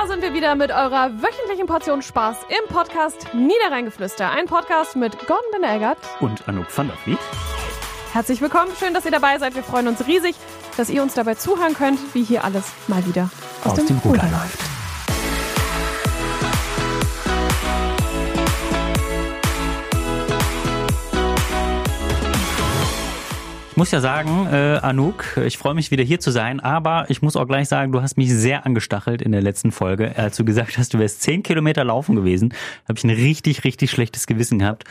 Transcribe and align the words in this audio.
Da 0.00 0.06
sind 0.06 0.22
wir 0.22 0.32
wieder 0.32 0.54
mit 0.54 0.70
eurer 0.70 1.10
wöchentlichen 1.20 1.66
Portion 1.66 2.02
Spaß 2.02 2.36
im 2.50 2.72
Podcast 2.72 3.34
Niederrheingeflüster. 3.34 4.30
Ein 4.30 4.46
Podcast 4.46 4.94
mit 4.94 5.18
Gordon 5.26 5.50
Benegert 5.50 5.98
und 6.20 6.48
Anouk 6.48 6.66
van 6.78 6.86
der 6.86 6.96
Vliet. 6.98 7.18
Herzlich 8.12 8.40
willkommen, 8.40 8.70
schön, 8.78 8.94
dass 8.94 9.06
ihr 9.06 9.10
dabei 9.10 9.40
seid. 9.40 9.56
Wir 9.56 9.64
freuen 9.64 9.88
uns 9.88 10.06
riesig, 10.06 10.36
dass 10.76 10.88
ihr 10.88 11.02
uns 11.02 11.14
dabei 11.14 11.34
zuhören 11.34 11.74
könnt, 11.74 11.98
wie 12.14 12.22
hier 12.22 12.44
alles 12.44 12.66
mal 12.86 13.04
wieder 13.06 13.28
aus, 13.64 13.72
aus 13.72 13.74
dem, 13.78 13.86
dem 13.88 13.98
Ruder 13.98 14.22
läuft. 14.22 14.67
Muss 23.78 23.92
ja 23.92 24.00
sagen, 24.00 24.48
äh, 24.50 24.80
Anouk, 24.82 25.36
ich 25.46 25.56
freue 25.56 25.72
mich 25.72 25.92
wieder 25.92 26.02
hier 26.02 26.18
zu 26.18 26.32
sein, 26.32 26.58
aber 26.58 27.06
ich 27.10 27.22
muss 27.22 27.36
auch 27.36 27.46
gleich 27.46 27.68
sagen, 27.68 27.92
du 27.92 28.02
hast 28.02 28.18
mich 28.18 28.34
sehr 28.34 28.66
angestachelt 28.66 29.22
in 29.22 29.30
der 29.30 29.40
letzten 29.40 29.70
Folge, 29.70 30.18
als 30.18 30.36
du 30.36 30.44
gesagt 30.44 30.78
hast, 30.78 30.94
du 30.94 30.98
wärst 30.98 31.22
zehn 31.22 31.44
Kilometer 31.44 31.84
laufen 31.84 32.16
gewesen. 32.16 32.48
Da 32.48 32.88
habe 32.88 32.98
ich 32.98 33.04
ein 33.04 33.10
richtig, 33.10 33.62
richtig 33.62 33.92
schlechtes 33.92 34.26
Gewissen 34.26 34.58
gehabt. 34.58 34.82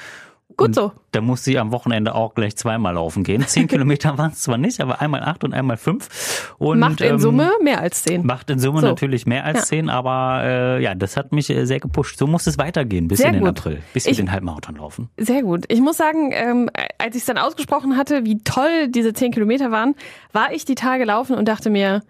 Gut 0.57 0.73
so. 0.73 0.91
Da 1.11 1.21
musste 1.21 1.51
ich 1.51 1.59
am 1.59 1.71
Wochenende 1.71 2.15
auch 2.15 2.33
gleich 2.33 2.55
zweimal 2.55 2.95
laufen 2.95 3.23
gehen. 3.23 3.41
Zehn 3.47 3.67
Kilometer 3.67 4.17
waren 4.17 4.31
es 4.31 4.41
zwar 4.41 4.57
nicht, 4.57 4.81
aber 4.81 5.01
einmal 5.01 5.21
acht 5.21 5.43
und 5.43 5.53
einmal 5.53 5.77
fünf. 5.77 6.55
Und, 6.57 6.79
macht 6.79 6.99
in 7.01 7.13
ähm, 7.13 7.19
Summe 7.19 7.51
mehr 7.61 7.79
als 7.79 8.03
zehn. 8.03 8.25
Macht 8.25 8.49
in 8.49 8.57
Summe 8.57 8.81
so. 8.81 8.87
natürlich 8.87 9.27
mehr 9.27 9.45
als 9.45 9.59
ja. 9.59 9.63
zehn, 9.65 9.89
aber 9.89 10.41
äh, 10.43 10.83
ja, 10.83 10.95
das 10.95 11.15
hat 11.15 11.31
mich 11.31 11.51
äh, 11.51 11.65
sehr 11.65 11.79
gepusht. 11.79 12.17
So 12.17 12.25
muss 12.25 12.47
es 12.47 12.57
weitergehen 12.57 13.07
bis 13.07 13.19
Sehr 13.19 13.27
in 13.27 13.35
den 13.35 13.43
gut. 13.43 13.59
April, 13.59 13.83
bis 13.93 14.05
wir 14.05 14.11
ich, 14.11 14.17
den 14.17 14.31
Halbmarathon 14.31 14.77
laufen. 14.77 15.09
Sehr 15.17 15.43
gut. 15.43 15.65
Ich 15.67 15.79
muss 15.79 15.95
sagen, 15.95 16.31
ähm, 16.33 16.71
als 16.97 17.15
ich 17.15 17.21
es 17.21 17.27
dann 17.27 17.37
ausgesprochen 17.37 17.95
hatte, 17.95 18.25
wie 18.25 18.39
toll 18.43 18.87
diese 18.89 19.13
zehn 19.13 19.31
Kilometer 19.31 19.71
waren, 19.71 19.93
war 20.33 20.51
ich 20.51 20.65
die 20.65 20.75
Tage 20.75 21.05
laufen 21.05 21.35
und 21.35 21.47
dachte 21.47 21.69
mir, 21.69 22.01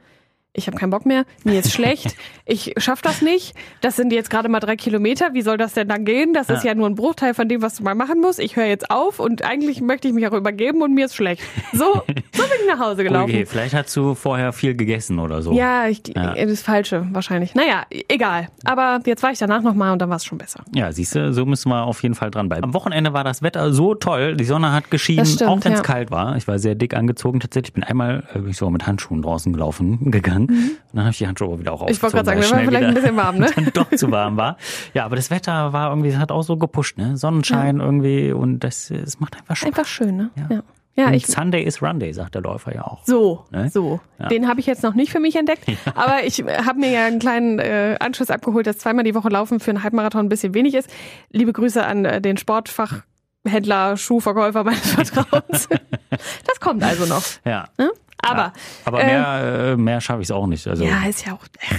ich 0.58 0.68
habe 0.68 0.76
keinen 0.76 0.90
Bock 0.90 1.06
mehr, 1.06 1.26
mir 1.44 1.60
ist 1.60 1.72
schlecht, 1.78 2.16
ich 2.46 2.74
schaffe 2.78 3.04
das 3.04 3.22
nicht. 3.22 3.56
Das 3.82 3.96
sind 3.96 4.12
jetzt 4.12 4.30
gerade 4.30 4.50
mal 4.50 4.60
drei 4.60 4.76
Kilometer, 4.76 5.34
wie 5.34 5.42
soll 5.42 5.58
das 5.58 5.74
denn 5.74 5.88
dann 5.88 6.04
gehen? 6.04 6.34
Das 6.34 6.48
ja. 6.48 6.56
ist 6.56 6.64
ja 6.64 6.73
nur 6.73 6.88
ein 6.88 6.95
Bruchteil 6.95 7.34
von 7.34 7.48
dem, 7.48 7.62
was 7.62 7.76
du 7.76 7.84
mal 7.84 7.95
machen 7.95 8.20
musst. 8.20 8.40
Ich 8.40 8.56
höre 8.56 8.66
jetzt 8.66 8.90
auf 8.90 9.20
und 9.20 9.46
eigentlich 9.46 9.81
möchte 9.81 10.08
ich 10.08 10.14
mich 10.14 10.28
auch 10.28 10.34
übergeben 10.34 10.81
und 10.81 10.94
mir 10.94 11.06
ist 11.06 11.16
schlecht. 11.16 11.44
So, 11.73 11.94
so 11.94 12.02
bin 12.04 12.14
ich 12.62 12.68
nach 12.68 12.80
Hause 12.80 13.04
gelaufen. 13.04 13.30
Okay, 13.30 13.46
vielleicht 13.46 13.76
hast 13.76 13.96
du 13.96 14.16
vorher 14.16 14.52
viel 14.52 14.76
gegessen 14.76 15.20
oder 15.20 15.42
so. 15.42 15.54
Ja, 15.54 15.88
ich, 15.88 16.02
ja. 16.08 16.34
das 16.34 16.62
Falsche 16.62 17.08
wahrscheinlich. 17.12 17.53
Naja, 17.53 17.84
egal. 18.08 18.50
Aber 18.66 19.00
jetzt 19.06 19.22
war 19.22 19.31
ich 19.31 19.38
danach 19.38 19.62
nochmal 19.62 19.94
und 19.94 20.02
dann 20.02 20.09
war 20.09 20.18
es 20.18 20.26
schon 20.26 20.40
besser. 20.40 20.64
Ja, 20.74 20.92
siehst 20.92 21.16
du, 21.16 21.34
so 21.34 21.46
müssen 21.46 21.70
wir 21.70 21.84
auf 21.84 22.02
jeden 22.02 22.16
Fall 22.16 22.31
dran 22.31 22.50
bleiben. 22.50 22.64
Am 22.64 22.74
Wochenende 22.74 23.14
war 23.14 23.24
das 23.24 23.44
Wetter 23.44 23.72
so 23.74 23.94
toll, 23.94 24.36
die 24.36 24.46
Sonne 24.46 24.72
hat 24.72 24.90
geschienen, 24.90 25.26
stimmt, 25.26 25.50
auch 25.50 25.64
wenn 25.64 25.74
es 25.74 25.80
ja. 25.80 25.84
kalt 25.84 26.09
war. 26.09 26.36
Ich 26.36 26.48
war 26.48 26.58
sehr 26.58 26.76
dick 26.76 26.96
angezogen 26.96 27.40
tatsächlich. 27.40 27.70
Ich 27.70 27.74
bin 27.74 27.84
einmal 27.84 28.24
äh, 28.34 28.40
bin 28.40 28.50
ich 28.50 28.58
sogar 28.58 28.72
mit 28.72 28.88
Handschuhen 28.88 29.22
draußen 29.22 29.53
gelaufen 29.53 30.12
gegangen. 30.12 30.47
Mhm. 30.50 30.72
Dann 30.94 31.03
habe 31.03 31.12
ich 31.12 31.17
die 31.17 31.28
Handschuhe 31.28 31.59
wieder 31.59 31.73
auch 31.73 31.88
Ich 31.88 32.02
wollte 32.02 32.16
gerade 32.16 32.26
sagen, 32.26 32.42
wir 32.42 32.52
waren 32.52 32.66
vielleicht 32.66 32.88
ein 32.88 32.94
bisschen 32.94 33.16
warm, 33.16 33.38
ne? 33.40 33.50
dann 33.56 33.72
doch 33.73 33.90
zu 33.92 34.12
warm 34.12 34.38
war. 34.38 34.58
Ja, 34.94 35.06
aber 35.06 35.16
das 35.16 35.30
Wetter 35.31 35.73
war 35.73 35.90
irgendwie, 35.90 36.16
hat 36.16 36.31
auch 36.31 36.44
so 36.44 36.58
gepusht, 36.58 36.98
ne? 36.98 37.17
Sonnenschein 37.17 37.78
ja. 37.78 37.86
irgendwie 37.86 38.31
und 38.31 38.59
das, 38.59 38.92
das 38.94 39.20
macht 39.20 39.38
einfach 39.38 39.56
Spaß. 39.56 39.68
Einfach 39.68 39.86
schön, 39.86 40.18
ne? 40.18 40.30
Ja. 40.36 40.48
ja. 40.50 40.64
Ja, 40.98 41.12
ich, 41.12 41.28
Sunday 41.28 41.62
is 41.62 41.84
Runday, 41.84 42.12
sagt 42.12 42.34
der 42.34 42.42
Läufer 42.42 42.73
ja 42.73 42.81
auch. 42.81 43.06
So, 43.06 43.45
ne? 43.52 43.70
so. 43.70 44.00
Ja. 44.18 44.30
Den 44.30 44.48
habe 44.48 44.59
ich 44.59 44.66
jetzt 44.66 44.81
noch 44.81 44.95
nicht 44.95 45.12
für 45.12 45.20
mich 45.20 45.36
entdeckt, 45.36 45.68
ja. 45.68 45.75
aber 45.94 46.23
ich 46.23 46.40
habe 46.40 46.80
mir 46.80 46.90
ja 46.90 47.06
einen 47.06 47.20
kleinen 47.20 47.59
äh, 47.59 47.98
Anschluss 48.00 48.31
abgeholt, 48.31 48.66
dass 48.66 48.80
zweimal 48.80 49.03
die 49.03 49.14
Woche 49.14 49.30
Laufen 49.30 49.59
für 49.59 49.70
einen 49.70 49.84
Halbmarathon 49.84 50.25
ein 50.25 50.30
bisschen 50.30 50.56
wenig 50.56 50.73
ist. 50.73 50.90
Liebe 51.30 51.53
Grüße 51.53 51.86
an 51.86 52.06
äh, 52.06 52.20
den 52.20 52.38
Sportfachhändler, 52.38 53.95
Schuhverkäufer 53.95 54.64
meines 54.64 54.92
Vertrauens. 54.92 55.70
das 56.09 56.59
kommt 56.59 56.84
also 56.84 57.06
noch. 57.06 57.23
Ja. 57.45 57.68
Ne? 57.78 57.92
Aber, 58.31 58.42
ja, 58.42 58.53
aber 58.86 58.97
mehr, 59.03 59.72
äh, 59.73 59.78
mehr 59.78 60.02
schaffe 60.02 60.22
ich 60.22 60.28
es 60.28 60.31
auch 60.31 60.47
nicht. 60.47 60.67
Also, 60.67 60.83
ja, 60.83 61.06
ist 61.08 61.25
ja 61.25 61.33
auch 61.33 61.44
äh, 61.59 61.75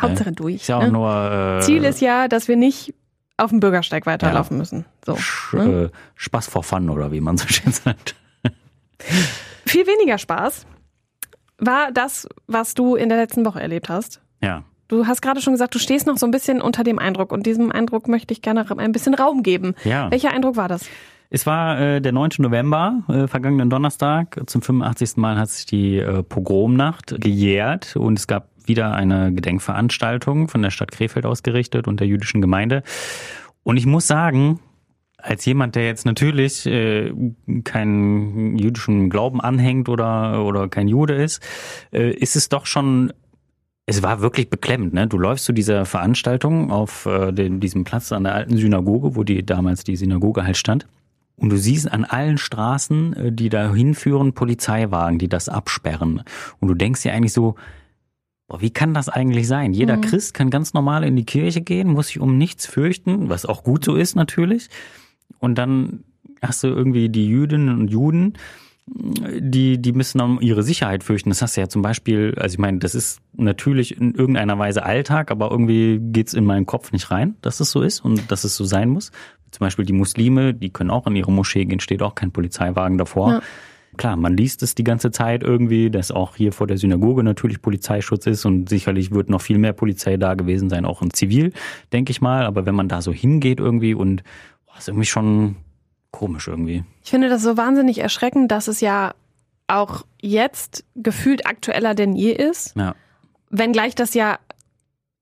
Hauptsache 0.00 0.32
durch. 0.32 0.56
Ist 0.56 0.68
ja 0.68 0.78
auch 0.78 0.82
ne? 0.82 0.90
nur, 0.90 1.58
äh, 1.58 1.62
Ziel 1.62 1.84
ist 1.84 2.00
ja, 2.00 2.28
dass 2.28 2.48
wir 2.48 2.56
nicht 2.56 2.94
auf 3.36 3.50
dem 3.50 3.60
Bürgersteig 3.60 4.06
weiterlaufen 4.06 4.56
ja. 4.56 4.58
müssen. 4.58 4.84
So, 5.04 5.16
Sch 5.16 5.54
ne? 5.54 5.84
äh, 5.84 5.90
Spaß 6.16 6.48
for 6.48 6.62
fun 6.62 6.90
oder 6.90 7.12
wie 7.12 7.20
man 7.20 7.36
so 7.36 7.48
schön 7.48 7.72
sagt. 7.72 8.14
Viel 9.66 9.86
weniger 9.86 10.18
Spaß 10.18 10.66
war 11.58 11.92
das, 11.92 12.28
was 12.46 12.74
du 12.74 12.96
in 12.96 13.08
der 13.08 13.18
letzten 13.18 13.44
Woche 13.44 13.60
erlebt 13.60 13.88
hast. 13.88 14.20
Ja. 14.42 14.64
Du 14.88 15.06
hast 15.06 15.22
gerade 15.22 15.40
schon 15.40 15.52
gesagt, 15.52 15.74
du 15.74 15.78
stehst 15.78 16.06
noch 16.06 16.16
so 16.16 16.26
ein 16.26 16.32
bisschen 16.32 16.60
unter 16.60 16.82
dem 16.82 16.98
Eindruck 16.98 17.30
und 17.32 17.46
diesem 17.46 17.70
Eindruck 17.70 18.08
möchte 18.08 18.32
ich 18.32 18.42
gerne 18.42 18.66
ein 18.76 18.92
bisschen 18.92 19.14
Raum 19.14 19.42
geben. 19.42 19.74
Ja. 19.84 20.10
Welcher 20.10 20.32
Eindruck 20.32 20.56
war 20.56 20.68
das? 20.68 20.86
Es 21.32 21.46
war 21.46 21.80
äh, 21.80 22.00
der 22.00 22.10
9. 22.10 22.30
November, 22.38 23.04
äh, 23.08 23.28
vergangenen 23.28 23.70
Donnerstag. 23.70 24.40
Zum 24.46 24.62
85. 24.62 25.16
Mal 25.16 25.38
hat 25.38 25.48
sich 25.48 25.64
die 25.64 25.98
äh, 25.98 26.24
Pogromnacht 26.24 27.20
gejährt 27.20 27.94
und 27.94 28.18
es 28.18 28.26
gab 28.26 28.48
wieder 28.66 28.94
eine 28.94 29.32
Gedenkveranstaltung 29.32 30.48
von 30.48 30.60
der 30.60 30.70
Stadt 30.70 30.90
Krefeld 30.90 31.26
ausgerichtet 31.26 31.86
und 31.86 32.00
der 32.00 32.08
jüdischen 32.08 32.40
Gemeinde. 32.40 32.82
Und 33.62 33.76
ich 33.76 33.86
muss 33.86 34.08
sagen, 34.08 34.58
als 35.18 35.44
jemand, 35.44 35.76
der 35.76 35.86
jetzt 35.86 36.04
natürlich 36.04 36.66
äh, 36.66 37.12
keinen 37.62 38.58
jüdischen 38.58 39.08
Glauben 39.08 39.40
anhängt 39.40 39.88
oder, 39.88 40.44
oder 40.44 40.68
kein 40.68 40.88
Jude 40.88 41.14
ist, 41.14 41.46
äh, 41.92 42.10
ist 42.10 42.34
es 42.34 42.48
doch 42.48 42.66
schon 42.66 43.12
es 43.86 44.04
war 44.04 44.20
wirklich 44.20 44.50
beklemmend. 44.50 44.94
Ne? 44.94 45.08
Du 45.08 45.18
läufst 45.18 45.46
zu 45.46 45.52
dieser 45.52 45.84
Veranstaltung 45.84 46.70
auf 46.70 47.06
äh, 47.06 47.32
den, 47.32 47.58
diesem 47.58 47.82
Platz 47.82 48.12
an 48.12 48.22
der 48.22 48.34
alten 48.34 48.56
Synagoge, 48.56 49.16
wo 49.16 49.24
die 49.24 49.44
damals 49.44 49.82
die 49.82 49.96
Synagoge 49.96 50.44
halt 50.44 50.56
stand. 50.56 50.86
Und 51.40 51.48
du 51.50 51.56
siehst 51.56 51.90
an 51.90 52.04
allen 52.04 52.38
Straßen, 52.38 53.12
äh, 53.14 53.32
die 53.32 53.48
da 53.48 53.72
hinführen, 53.74 54.34
Polizeiwagen, 54.34 55.18
die 55.18 55.28
das 55.28 55.48
absperren. 55.48 56.22
Und 56.60 56.68
du 56.68 56.74
denkst 56.74 57.02
dir 57.02 57.14
eigentlich 57.14 57.32
so, 57.32 57.56
boah, 58.46 58.60
wie 58.60 58.70
kann 58.70 58.92
das 58.92 59.08
eigentlich 59.08 59.48
sein? 59.48 59.72
Jeder 59.72 59.96
mhm. 59.96 60.02
Christ 60.02 60.34
kann 60.34 60.50
ganz 60.50 60.74
normal 60.74 61.02
in 61.02 61.16
die 61.16 61.24
Kirche 61.24 61.62
gehen, 61.62 61.88
muss 61.88 62.08
sich 62.08 62.20
um 62.20 62.36
nichts 62.36 62.66
fürchten, 62.66 63.30
was 63.30 63.46
auch 63.46 63.64
gut 63.64 63.84
so 63.84 63.96
ist 63.96 64.16
natürlich. 64.16 64.68
Und 65.38 65.56
dann 65.56 66.04
hast 66.42 66.62
du 66.62 66.68
irgendwie 66.68 67.08
die 67.08 67.26
Jüdinnen 67.26 67.80
und 67.80 67.88
Juden, 67.88 68.34
die, 68.86 69.80
die 69.80 69.92
müssen 69.92 70.18
dann 70.18 70.40
ihre 70.40 70.62
Sicherheit 70.62 71.04
fürchten. 71.04 71.30
Das 71.30 71.42
hast 71.42 71.56
du 71.56 71.60
ja 71.60 71.68
zum 71.68 71.80
Beispiel, 71.80 72.34
also 72.36 72.54
ich 72.54 72.58
meine, 72.58 72.78
das 72.78 72.94
ist 72.94 73.20
natürlich 73.34 73.96
in 73.96 74.14
irgendeiner 74.14 74.58
Weise 74.58 74.82
Alltag, 74.82 75.30
aber 75.30 75.50
irgendwie 75.50 76.00
geht's 76.00 76.34
in 76.34 76.44
meinen 76.44 76.66
Kopf 76.66 76.90
nicht 76.92 77.10
rein, 77.10 77.36
dass 77.40 77.60
es 77.60 77.70
so 77.70 77.82
ist 77.82 78.00
und 78.00 78.30
dass 78.30 78.44
es 78.44 78.56
so 78.56 78.64
sein 78.64 78.88
muss. 78.88 79.12
Zum 79.50 79.64
Beispiel 79.64 79.84
die 79.84 79.92
Muslime, 79.92 80.54
die 80.54 80.70
können 80.70 80.90
auch 80.90 81.06
in 81.06 81.16
ihre 81.16 81.32
Moschee 81.32 81.64
gehen, 81.64 81.80
steht 81.80 82.02
auch 82.02 82.14
kein 82.14 82.30
Polizeiwagen 82.30 82.98
davor. 82.98 83.32
Ja. 83.32 83.42
Klar, 83.96 84.16
man 84.16 84.36
liest 84.36 84.62
es 84.62 84.74
die 84.74 84.84
ganze 84.84 85.10
Zeit 85.10 85.42
irgendwie, 85.42 85.90
dass 85.90 86.12
auch 86.12 86.36
hier 86.36 86.52
vor 86.52 86.66
der 86.66 86.78
Synagoge 86.78 87.24
natürlich 87.24 87.60
Polizeischutz 87.60 88.26
ist 88.26 88.44
und 88.44 88.68
sicherlich 88.68 89.10
wird 89.10 89.28
noch 89.28 89.40
viel 89.40 89.58
mehr 89.58 89.72
Polizei 89.72 90.16
da 90.16 90.34
gewesen 90.34 90.70
sein, 90.70 90.84
auch 90.84 91.02
in 91.02 91.12
Zivil, 91.12 91.52
denke 91.92 92.12
ich 92.12 92.20
mal. 92.20 92.46
Aber 92.46 92.66
wenn 92.66 92.74
man 92.74 92.88
da 92.88 93.02
so 93.02 93.12
hingeht 93.12 93.58
irgendwie 93.58 93.94
und 93.94 94.22
boah, 94.66 94.78
ist 94.78 94.88
irgendwie 94.88 95.06
schon 95.06 95.56
komisch 96.12 96.48
irgendwie. 96.48 96.84
Ich 97.04 97.10
finde 97.10 97.28
das 97.28 97.42
so 97.42 97.56
wahnsinnig 97.56 97.98
erschreckend, 97.98 98.50
dass 98.52 98.68
es 98.68 98.80
ja 98.80 99.12
auch 99.66 100.04
jetzt 100.20 100.84
gefühlt 100.94 101.46
aktueller 101.46 101.94
denn 101.94 102.14
je 102.14 102.32
ist. 102.32 102.76
Ja. 102.76 102.94
Wenngleich 103.50 103.94
das 103.94 104.14
ja 104.14 104.38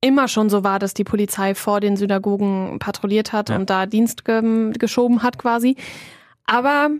immer 0.01 0.29
schon 0.29 0.49
so 0.49 0.65
war, 0.65 0.79
dass 0.79 0.95
die 0.95 1.05
Polizei 1.05 1.55
vor 1.55 1.81
den 1.81 1.97
Synagogen 1.97 2.79
patrouilliert 2.79 3.33
hat 3.33 3.49
ja. 3.51 3.57
und 3.57 3.69
da 3.69 3.87
Dienst 3.87 4.25
ge 4.25 4.73
geschoben 4.79 5.23
hat 5.23 5.39
quasi. 5.39 5.77
Aber 6.47 6.91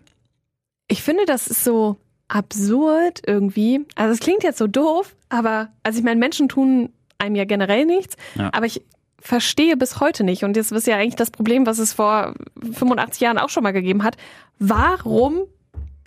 ich 0.89 1.03
finde, 1.03 1.25
das 1.27 1.47
ist 1.47 1.65
so 1.65 1.97
absurd 2.29 3.23
irgendwie. 3.27 3.87
Also 3.95 4.13
es 4.13 4.21
klingt 4.21 4.43
jetzt 4.43 4.59
so 4.59 4.67
doof, 4.67 5.15
aber 5.29 5.69
also 5.83 5.99
ich 5.99 6.05
meine, 6.05 6.21
Menschen 6.21 6.49
tun 6.49 6.93
einem 7.19 7.35
ja 7.35 7.45
generell 7.45 7.85
nichts, 7.85 8.17
ja. 8.35 8.51
aber 8.53 8.67
ich 8.67 8.83
verstehe 9.21 9.77
bis 9.77 9.99
heute 10.01 10.23
nicht, 10.23 10.45
und 10.45 10.57
das 10.57 10.71
ist 10.71 10.87
ja 10.87 10.97
eigentlich 10.97 11.17
das 11.17 11.31
Problem, 11.31 11.67
was 11.67 11.79
es 11.79 11.93
vor 11.93 12.35
85 12.73 13.21
Jahren 13.21 13.39
auch 13.39 13.49
schon 13.49 13.65
mal 13.65 13.73
gegeben 13.73 14.05
hat, 14.05 14.17
warum 14.59 15.41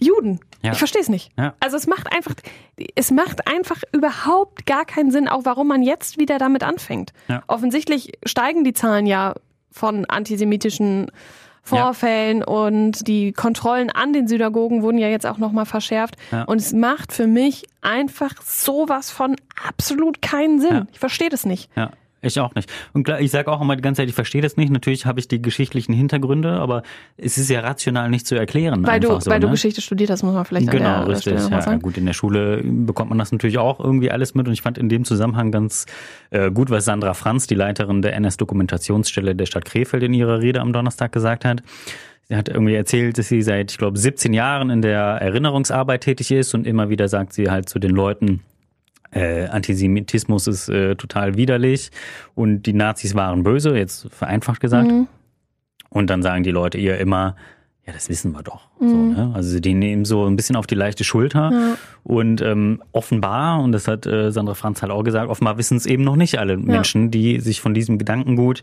Juden? 0.01 0.39
Ja. 0.63 0.71
Ich 0.71 0.77
verstehe 0.77 1.01
es 1.01 1.09
nicht. 1.09 1.31
Ja. 1.37 1.53
Also 1.59 1.77
es 1.77 1.87
macht 1.87 2.13
einfach, 2.13 2.33
es 2.95 3.11
macht 3.11 3.47
einfach 3.47 3.81
überhaupt 3.93 4.65
gar 4.65 4.85
keinen 4.85 5.11
Sinn, 5.11 5.27
auch 5.27 5.45
warum 5.45 5.67
man 5.67 5.83
jetzt 5.83 6.17
wieder 6.17 6.37
damit 6.37 6.63
anfängt. 6.63 7.13
Ja. 7.27 7.43
Offensichtlich 7.47 8.11
steigen 8.25 8.63
die 8.63 8.73
Zahlen 8.73 9.05
ja 9.05 9.35
von 9.71 10.05
antisemitischen 10.05 11.11
Vorfällen 11.63 12.43
und 12.43 13.07
die 13.07 13.33
Kontrollen 13.33 13.91
an 13.91 14.13
den 14.13 14.27
Synagogen 14.27 14.81
wurden 14.81 14.97
ja 14.97 15.07
jetzt 15.07 15.27
auch 15.27 15.37
nochmal 15.37 15.67
verschärft. 15.67 16.15
Und 16.47 16.59
es 16.59 16.73
macht 16.73 17.13
für 17.13 17.27
mich 17.27 17.65
einfach 17.81 18.41
sowas 18.41 19.11
von 19.11 19.35
absolut 19.67 20.23
keinen 20.23 20.59
Sinn. 20.59 20.87
Ich 20.91 20.99
verstehe 20.99 21.29
das 21.29 21.45
nicht. 21.45 21.69
Ja. 21.75 21.91
Ich 22.23 22.39
auch 22.39 22.53
nicht. 22.53 22.71
Und 22.93 23.03
klar, 23.03 23.19
ich 23.19 23.31
sage 23.31 23.51
auch 23.51 23.61
immer 23.61 23.75
die 23.75 23.81
ganze 23.81 24.01
Zeit, 24.01 24.09
ich 24.09 24.13
verstehe 24.13 24.41
das 24.43 24.55
nicht. 24.55 24.71
Natürlich 24.71 25.07
habe 25.07 25.19
ich 25.19 25.27
die 25.27 25.41
geschichtlichen 25.41 25.93
Hintergründe, 25.93 26.51
aber 26.51 26.83
es 27.17 27.39
ist 27.39 27.49
ja 27.49 27.61
rational 27.61 28.09
nicht 28.11 28.27
zu 28.27 28.35
erklären. 28.35 28.85
Weil 28.85 28.99
du, 28.99 29.19
so, 29.19 29.29
weil 29.29 29.39
ne? 29.39 29.47
du 29.47 29.51
Geschichte 29.51 29.81
studiert 29.81 30.11
hast, 30.11 30.21
muss 30.21 30.33
man 30.33 30.45
vielleicht 30.45 30.69
Genau, 30.69 30.85
an 30.85 30.99
der 30.99 31.15
richtig. 31.15 31.33
Stelle 31.39 31.49
ja, 31.49 31.61
sagen. 31.61 31.81
gut, 31.81 31.97
in 31.97 32.05
der 32.05 32.13
Schule 32.13 32.61
bekommt 32.63 33.09
man 33.09 33.17
das 33.17 33.31
natürlich 33.31 33.57
auch 33.57 33.79
irgendwie 33.79 34.11
alles 34.11 34.35
mit. 34.35 34.47
Und 34.47 34.53
ich 34.53 34.61
fand 34.61 34.77
in 34.77 34.87
dem 34.87 35.03
Zusammenhang 35.03 35.51
ganz 35.51 35.87
äh, 36.29 36.51
gut, 36.51 36.69
was 36.69 36.85
Sandra 36.85 37.15
Franz, 37.15 37.47
die 37.47 37.55
Leiterin 37.55 38.03
der 38.03 38.13
NS-Dokumentationsstelle 38.13 39.35
der 39.35 39.47
Stadt 39.47 39.65
Krefeld, 39.65 40.03
in 40.03 40.13
ihrer 40.13 40.41
Rede 40.41 40.61
am 40.61 40.73
Donnerstag 40.73 41.11
gesagt 41.11 41.43
hat. 41.43 41.63
Sie 42.29 42.35
hat 42.35 42.49
irgendwie 42.49 42.75
erzählt, 42.75 43.17
dass 43.17 43.27
sie 43.27 43.41
seit, 43.41 43.71
ich 43.71 43.77
glaube, 43.77 43.97
17 43.97 44.31
Jahren 44.31 44.69
in 44.69 44.81
der 44.81 45.01
Erinnerungsarbeit 45.01 46.01
tätig 46.01 46.31
ist 46.31 46.53
und 46.53 46.67
immer 46.67 46.89
wieder 46.89 47.07
sagt 47.07 47.33
sie 47.33 47.49
halt 47.49 47.67
zu 47.67 47.79
den 47.79 47.91
Leuten, 47.91 48.41
Äh, 49.11 49.47
Antisemitismus 49.47 50.47
ist 50.47 50.69
äh, 50.69 50.95
total 50.95 51.35
widerlich 51.35 51.91
und 52.33 52.63
die 52.63 52.73
Nazis 52.73 53.13
waren 53.13 53.43
böse, 53.43 53.77
jetzt 53.77 54.07
vereinfacht 54.11 54.61
gesagt. 54.61 54.89
Mhm. 54.89 55.07
Und 55.89 56.09
dann 56.09 56.23
sagen 56.23 56.43
die 56.43 56.51
Leute 56.51 56.77
ihr 56.77 56.97
immer, 56.97 57.35
ja, 57.85 57.93
das 57.93 58.09
wissen 58.09 58.31
wir 58.31 58.43
doch. 58.43 58.69
Mhm. 58.79 58.89
So, 58.89 58.95
ne? 58.95 59.31
Also 59.33 59.59
die 59.59 59.73
nehmen 59.73 60.05
so 60.05 60.25
ein 60.25 60.35
bisschen 60.35 60.55
auf 60.55 60.67
die 60.67 60.75
leichte 60.75 61.03
Schulter. 61.03 61.51
Ja. 61.51 61.77
Und 62.03 62.41
ähm, 62.41 62.81
offenbar, 62.91 63.61
und 63.61 63.71
das 63.71 63.87
hat 63.87 64.05
äh, 64.05 64.31
Sandra 64.31 64.53
Franz 64.53 64.81
halt 64.81 64.91
auch 64.91 65.03
gesagt, 65.03 65.29
offenbar 65.29 65.57
wissen 65.57 65.77
es 65.77 65.85
eben 65.85 66.03
noch 66.03 66.15
nicht 66.15 66.39
alle 66.39 66.57
Menschen, 66.57 67.05
ja. 67.05 67.09
die 67.09 67.39
sich 67.39 67.59
von 67.59 67.73
diesem 67.73 67.97
Gedankengut 67.97 68.61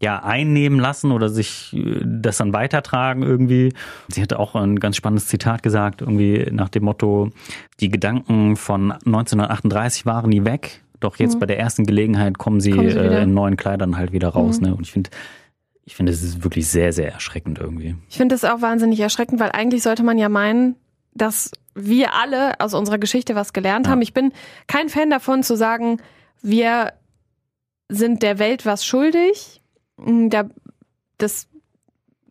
ja 0.00 0.22
einnehmen 0.22 0.78
lassen 0.78 1.12
oder 1.12 1.28
sich 1.28 1.74
äh, 1.74 2.00
das 2.04 2.38
dann 2.38 2.52
weitertragen 2.52 3.22
irgendwie. 3.22 3.72
Sie 4.08 4.22
hatte 4.22 4.38
auch 4.38 4.54
ein 4.54 4.78
ganz 4.78 4.96
spannendes 4.96 5.26
Zitat 5.26 5.62
gesagt, 5.62 6.00
irgendwie 6.00 6.48
nach 6.50 6.68
dem 6.68 6.84
Motto, 6.84 7.30
die 7.80 7.88
Gedanken 7.88 8.56
von 8.56 8.92
1938 8.92 10.06
waren 10.06 10.30
nie 10.30 10.44
weg, 10.44 10.82
doch 11.00 11.16
jetzt 11.16 11.34
mhm. 11.34 11.40
bei 11.40 11.46
der 11.46 11.58
ersten 11.58 11.84
Gelegenheit 11.84 12.38
kommen 12.38 12.60
sie, 12.60 12.72
kommen 12.72 12.90
sie 12.90 12.98
äh, 12.98 13.22
in 13.22 13.34
neuen 13.34 13.56
Kleidern 13.56 13.96
halt 13.96 14.12
wieder 14.12 14.28
raus. 14.28 14.60
Mhm. 14.60 14.66
Ne? 14.66 14.74
Und 14.74 14.82
ich 14.82 14.92
finde, 14.92 15.10
ich 15.84 15.96
finde, 15.96 16.12
es 16.12 16.22
ist 16.22 16.44
wirklich 16.44 16.68
sehr, 16.68 16.92
sehr 16.92 17.12
erschreckend 17.12 17.58
irgendwie. 17.58 17.96
Ich 18.08 18.16
finde 18.16 18.34
es 18.34 18.44
auch 18.44 18.60
wahnsinnig 18.60 19.00
erschreckend, 19.00 19.40
weil 19.40 19.50
eigentlich 19.52 19.82
sollte 19.82 20.02
man 20.02 20.18
ja 20.18 20.28
meinen, 20.28 20.76
dass 21.14 21.50
wir 21.74 22.14
alle 22.14 22.60
aus 22.60 22.74
unserer 22.74 22.98
Geschichte 22.98 23.34
was 23.34 23.52
gelernt 23.52 23.86
ja. 23.86 23.92
haben. 23.92 24.02
Ich 24.02 24.12
bin 24.12 24.32
kein 24.66 24.88
Fan 24.88 25.10
davon 25.10 25.42
zu 25.42 25.56
sagen, 25.56 25.98
wir 26.42 26.92
sind 27.88 28.22
der 28.22 28.38
Welt 28.38 28.66
was 28.66 28.84
schuldig. 28.84 29.62
Hm, 30.02 30.30
das 31.18 31.48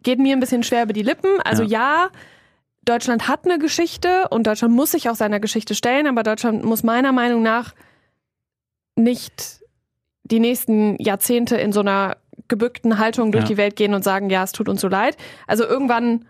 geht 0.04 0.20
mir 0.20 0.36
ein 0.36 0.40
bisschen 0.40 0.64
schwer 0.64 0.84
über 0.84 0.94
die 0.94 1.04
Lippen. 1.04 1.42
Also 1.44 1.64
ja. 1.64 1.70
ja, 1.70 2.10
Deutschland 2.86 3.28
hat 3.28 3.46
eine 3.46 3.60
Geschichte 3.60 4.28
und 4.30 4.48
Deutschland 4.48 4.74
muss 4.74 4.92
sich 4.92 5.10
auch 5.10 5.16
seiner 5.16 5.40
Geschichte 5.40 5.76
stellen, 5.76 6.08
aber 6.08 6.24
Deutschland 6.24 6.64
muss 6.64 6.84
meiner 6.84 7.12
Meinung 7.12 7.44
nach 7.44 7.74
nicht 8.96 9.62
die 10.24 10.40
nächsten 10.40 11.02
Jahrzehnte 11.02 11.58
in 11.58 11.72
so 11.72 11.82
einer 11.82 12.18
gebückten 12.48 12.98
Haltung 12.98 13.32
durch 13.32 13.44
ja. 13.44 13.48
die 13.50 13.58
Welt 13.58 13.76
gehen 13.76 13.94
und 13.94 14.04
sagen, 14.04 14.30
ja, 14.30 14.44
es 14.44 14.52
tut 14.52 14.70
uns 14.70 14.82
so 14.82 14.88
leid. 14.88 15.18
Also 15.48 15.66
irgendwann 15.66 16.26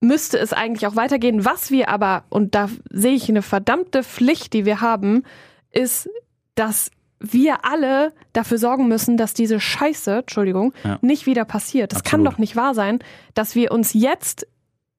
müsste 0.00 0.38
es 0.38 0.52
eigentlich 0.52 0.86
auch 0.86 0.96
weitergehen. 0.96 1.44
Was 1.44 1.70
wir 1.70 1.88
aber, 1.88 2.24
und 2.30 2.54
da 2.54 2.68
sehe 2.90 3.14
ich 3.14 3.28
eine 3.28 3.42
verdammte 3.42 4.02
Pflicht, 4.02 4.52
die 4.52 4.64
wir 4.64 4.80
haben, 4.80 5.24
ist, 5.70 6.08
dass 6.54 6.90
wir 7.20 7.64
alle 7.64 8.12
dafür 8.32 8.58
sorgen 8.58 8.88
müssen, 8.88 9.16
dass 9.16 9.34
diese 9.34 9.60
Scheiße, 9.60 10.18
Entschuldigung, 10.20 10.72
ja. 10.84 10.98
nicht 11.02 11.26
wieder 11.26 11.44
passiert. 11.44 11.92
Es 11.92 12.02
kann 12.02 12.24
doch 12.24 12.38
nicht 12.38 12.56
wahr 12.56 12.74
sein, 12.74 12.98
dass 13.34 13.54
wir 13.54 13.72
uns 13.72 13.92
jetzt 13.92 14.46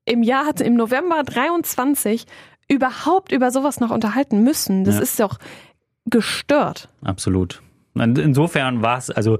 im 0.05 0.23
Jahr, 0.23 0.53
im 0.61 0.75
November 0.75 1.23
23 1.23 2.25
überhaupt 2.69 3.31
über 3.31 3.51
sowas 3.51 3.79
noch 3.79 3.91
unterhalten 3.91 4.43
müssen. 4.43 4.83
Das 4.83 4.95
ja. 4.95 5.01
ist 5.01 5.19
doch 5.19 5.39
gestört. 6.05 6.89
Absolut. 7.03 7.61
Insofern 7.95 8.81
war 8.81 8.97
es, 8.97 9.09
also 9.09 9.39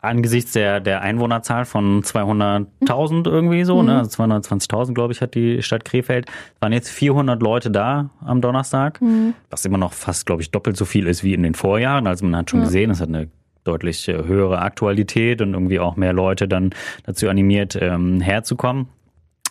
angesichts 0.00 0.52
der, 0.52 0.80
der 0.80 1.02
Einwohnerzahl 1.02 1.64
von 1.64 2.02
200.000 2.02 3.28
irgendwie 3.28 3.64
so, 3.64 3.82
ne, 3.82 3.94
mhm. 3.94 3.98
ne, 3.98 4.04
220.000 4.04 4.94
glaube 4.94 5.12
ich 5.12 5.20
hat 5.20 5.34
die 5.34 5.62
Stadt 5.62 5.84
Krefeld, 5.84 6.26
waren 6.60 6.72
jetzt 6.72 6.90
400 6.90 7.42
Leute 7.42 7.70
da 7.70 8.10
am 8.20 8.40
Donnerstag, 8.40 9.00
mhm. 9.00 9.34
was 9.50 9.64
immer 9.64 9.78
noch 9.78 9.92
fast 9.92 10.26
glaube 10.26 10.42
ich 10.42 10.50
doppelt 10.50 10.76
so 10.76 10.84
viel 10.84 11.06
ist 11.06 11.24
wie 11.24 11.34
in 11.34 11.42
den 11.42 11.54
Vorjahren. 11.54 12.06
Also 12.06 12.24
man 12.24 12.36
hat 12.36 12.50
schon 12.50 12.60
ja. 12.60 12.66
gesehen, 12.66 12.90
es 12.90 13.00
hat 13.00 13.08
eine 13.08 13.28
deutlich 13.64 14.08
äh, 14.08 14.24
höhere 14.24 14.60
Aktualität 14.60 15.42
und 15.42 15.52
irgendwie 15.52 15.78
auch 15.78 15.96
mehr 15.96 16.12
Leute 16.12 16.48
dann 16.48 16.70
dazu 17.04 17.28
animiert, 17.28 17.76
ähm, 17.80 18.20
herzukommen. 18.20 18.88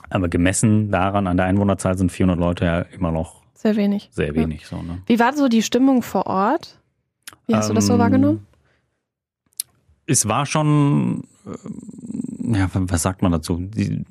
Aber 0.09 0.29
gemessen 0.29 0.89
daran 0.89 1.27
an 1.27 1.37
der 1.37 1.45
Einwohnerzahl 1.45 1.97
sind 1.97 2.11
400 2.11 2.39
Leute 2.39 2.65
ja 2.65 2.79
immer 2.97 3.11
noch 3.11 3.37
sehr 3.57 3.75
wenig. 3.75 4.09
Sehr 4.11 4.35
wenig. 4.35 4.61
Ja. 4.61 4.67
So, 4.67 4.75
ne? 4.77 5.01
Wie 5.07 5.19
war 5.19 5.33
so 5.33 5.47
die 5.47 5.63
Stimmung 5.63 6.03
vor 6.03 6.27
Ort? 6.27 6.79
Wie 7.47 7.55
hast 7.55 7.65
ähm, 7.65 7.69
du 7.69 7.75
das 7.75 7.87
so 7.87 7.93
ähm, 7.93 7.99
wahrgenommen? 7.99 8.47
Es 10.07 10.27
war 10.27 10.45
schon, 10.45 11.23
äh, 11.45 12.57
ja, 12.57 12.69
was 12.73 13.03
sagt 13.03 13.21
man 13.21 13.31
dazu? 13.31 13.59
Die 13.59 14.03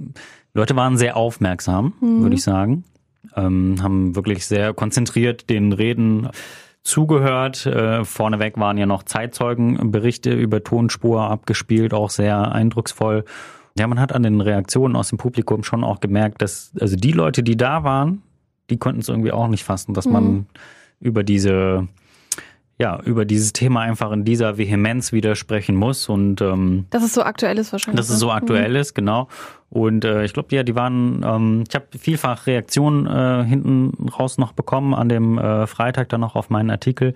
Leute 0.54 0.76
waren 0.76 0.96
sehr 0.96 1.16
aufmerksam, 1.16 1.94
mhm. 2.00 2.22
würde 2.22 2.36
ich 2.36 2.42
sagen. 2.42 2.84
Ähm, 3.34 3.82
haben 3.82 4.14
wirklich 4.14 4.46
sehr 4.46 4.72
konzentriert 4.72 5.50
den 5.50 5.72
Reden 5.72 6.28
zugehört. 6.84 7.66
Äh, 7.66 8.04
vorneweg 8.04 8.56
waren 8.58 8.78
ja 8.78 8.86
noch 8.86 9.02
Zeitzeugenberichte 9.02 10.32
über 10.32 10.62
Tonspur 10.62 11.22
abgespielt, 11.22 11.92
auch 11.92 12.10
sehr 12.10 12.52
eindrucksvoll. 12.52 13.24
Ja, 13.78 13.86
man 13.86 14.00
hat 14.00 14.12
an 14.12 14.22
den 14.22 14.40
Reaktionen 14.40 14.96
aus 14.96 15.08
dem 15.08 15.18
Publikum 15.18 15.64
schon 15.64 15.84
auch 15.84 16.00
gemerkt, 16.00 16.40
dass, 16.40 16.72
also 16.80 16.96
die 16.96 17.12
Leute, 17.12 17.42
die 17.42 17.56
da 17.56 17.84
waren, 17.84 18.22
die 18.70 18.78
konnten 18.78 19.00
es 19.00 19.08
irgendwie 19.08 19.32
auch 19.32 19.48
nicht 19.48 19.64
fassen, 19.64 19.92
dass 19.92 20.06
mhm. 20.06 20.12
man 20.12 20.46
über 21.00 21.24
diese 21.24 21.88
ja, 22.78 23.00
über 23.04 23.24
dieses 23.24 23.54
Thema 23.54 23.80
einfach 23.80 24.12
in 24.12 24.24
dieser 24.24 24.58
Vehemenz 24.58 25.12
widersprechen 25.12 25.76
muss 25.76 26.08
und 26.10 26.42
ähm, 26.42 26.84
dass 26.90 27.02
es 27.02 27.14
so 27.14 27.22
aktuell 27.22 27.56
ist 27.58 27.72
wahrscheinlich. 27.72 27.96
Dass 27.98 28.10
es 28.10 28.18
so 28.18 28.30
aktuell 28.30 28.70
mhm. 28.70 28.76
ist, 28.76 28.94
genau. 28.94 29.28
Und 29.70 30.04
äh, 30.04 30.24
ich 30.24 30.34
glaube, 30.34 30.54
ja, 30.54 30.62
die 30.62 30.74
waren, 30.74 31.22
ähm, 31.24 31.64
ich 31.66 31.74
habe 31.74 31.86
vielfach 31.98 32.46
Reaktionen 32.46 33.06
äh, 33.06 33.44
hinten 33.44 34.08
raus 34.10 34.36
noch 34.36 34.52
bekommen 34.52 34.94
an 34.94 35.08
dem 35.08 35.38
äh, 35.38 35.66
Freitag 35.66 36.10
dann 36.10 36.20
noch 36.20 36.36
auf 36.36 36.50
meinen 36.50 36.70
Artikel, 36.70 37.14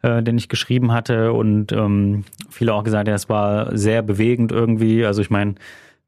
äh, 0.00 0.22
den 0.22 0.38
ich 0.38 0.48
geschrieben 0.48 0.92
hatte 0.92 1.32
und 1.32 1.72
ähm, 1.72 2.24
viele 2.48 2.72
auch 2.72 2.82
gesagt, 2.82 3.06
ja, 3.06 3.14
es 3.14 3.28
war 3.28 3.76
sehr 3.76 4.02
bewegend 4.02 4.50
irgendwie. 4.50 5.04
Also 5.04 5.20
ich 5.20 5.30
meine, 5.30 5.56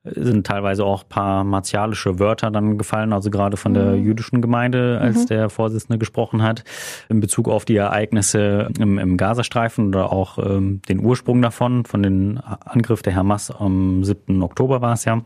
sind 0.04 0.46
teilweise 0.46 0.84
auch 0.84 1.08
paar 1.08 1.44
martialische 1.44 2.18
Wörter 2.18 2.50
dann 2.50 2.76
gefallen, 2.76 3.12
also 3.12 3.30
gerade 3.30 3.56
von 3.56 3.72
der 3.72 3.92
mhm. 3.92 4.04
jüdischen 4.04 4.42
Gemeinde, 4.42 4.98
als 5.00 5.22
mhm. 5.22 5.26
der 5.26 5.50
Vorsitzende 5.50 5.98
gesprochen 5.98 6.42
hat, 6.42 6.62
in 7.08 7.20
Bezug 7.20 7.48
auf 7.48 7.64
die 7.64 7.76
Ereignisse 7.76 8.68
im, 8.78 8.98
im 8.98 9.16
Gazastreifen 9.16 9.88
oder 9.88 10.12
auch 10.12 10.38
ähm, 10.38 10.82
den 10.88 11.00
Ursprung 11.04 11.40
davon, 11.40 11.86
von 11.86 12.02
den 12.02 12.38
Angriff 12.38 13.02
der 13.02 13.16
Hamas 13.16 13.50
am 13.50 14.04
7. 14.04 14.42
Oktober 14.42 14.82
war 14.82 14.92
es 14.92 15.06
ja. 15.06 15.22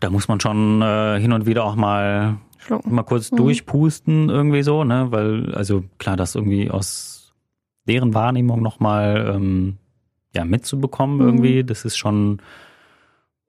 Da 0.00 0.10
muss 0.10 0.26
man 0.26 0.40
schon 0.40 0.82
äh, 0.82 1.20
hin 1.20 1.32
und 1.32 1.46
wieder 1.46 1.64
auch 1.64 1.76
mal 1.76 2.38
Schlucken. 2.58 2.92
mal 2.92 3.04
kurz 3.04 3.30
mhm. 3.30 3.36
durchpusten 3.36 4.28
irgendwie 4.28 4.62
so, 4.62 4.82
ne, 4.82 5.06
weil 5.10 5.54
also 5.54 5.84
klar, 5.98 6.16
das 6.16 6.34
irgendwie 6.34 6.68
aus 6.68 7.32
deren 7.86 8.12
Wahrnehmung 8.12 8.60
nochmal 8.60 9.32
ähm, 9.36 9.76
ja 10.34 10.44
mitzubekommen 10.44 11.16
mhm. 11.16 11.22
irgendwie, 11.22 11.64
das 11.64 11.84
ist 11.84 11.96
schon 11.96 12.40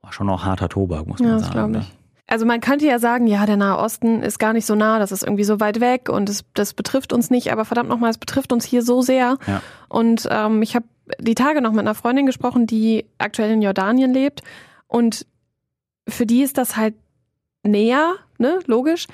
war 0.01 0.11
schon 0.11 0.29
auch 0.29 0.45
harter 0.45 0.69
Tobak, 0.69 1.07
muss 1.07 1.19
man 1.19 1.29
ja, 1.29 1.39
sagen. 1.39 1.71
Ne? 1.71 1.85
Also 2.27 2.45
man 2.45 2.61
könnte 2.61 2.85
ja 2.85 2.97
sagen, 2.97 3.27
ja, 3.27 3.45
der 3.45 3.57
Nahe 3.57 3.77
Osten 3.77 4.23
ist 4.23 4.39
gar 4.39 4.53
nicht 4.53 4.65
so 4.65 4.73
nah, 4.73 4.99
das 4.99 5.11
ist 5.11 5.23
irgendwie 5.23 5.43
so 5.43 5.59
weit 5.59 5.81
weg 5.81 6.09
und 6.09 6.29
das, 6.29 6.45
das 6.53 6.73
betrifft 6.73 7.11
uns 7.11 7.29
nicht, 7.29 7.51
aber 7.51 7.65
verdammt 7.65 7.89
nochmal, 7.89 8.09
es 8.09 8.17
betrifft 8.17 8.53
uns 8.53 8.63
hier 8.63 8.83
so 8.83 9.01
sehr. 9.01 9.37
Ja. 9.47 9.61
Und 9.89 10.27
ähm, 10.31 10.61
ich 10.61 10.75
habe 10.75 10.85
die 11.19 11.35
Tage 11.35 11.61
noch 11.61 11.71
mit 11.71 11.81
einer 11.81 11.93
Freundin 11.93 12.25
gesprochen, 12.25 12.67
die 12.67 13.05
aktuell 13.17 13.51
in 13.51 13.61
Jordanien 13.61 14.13
lebt 14.13 14.43
und 14.87 15.25
für 16.07 16.25
die 16.25 16.41
ist 16.41 16.57
das 16.57 16.77
halt 16.77 16.95
näher, 17.63 18.15
ne, 18.37 18.59
logisch. 18.65 19.07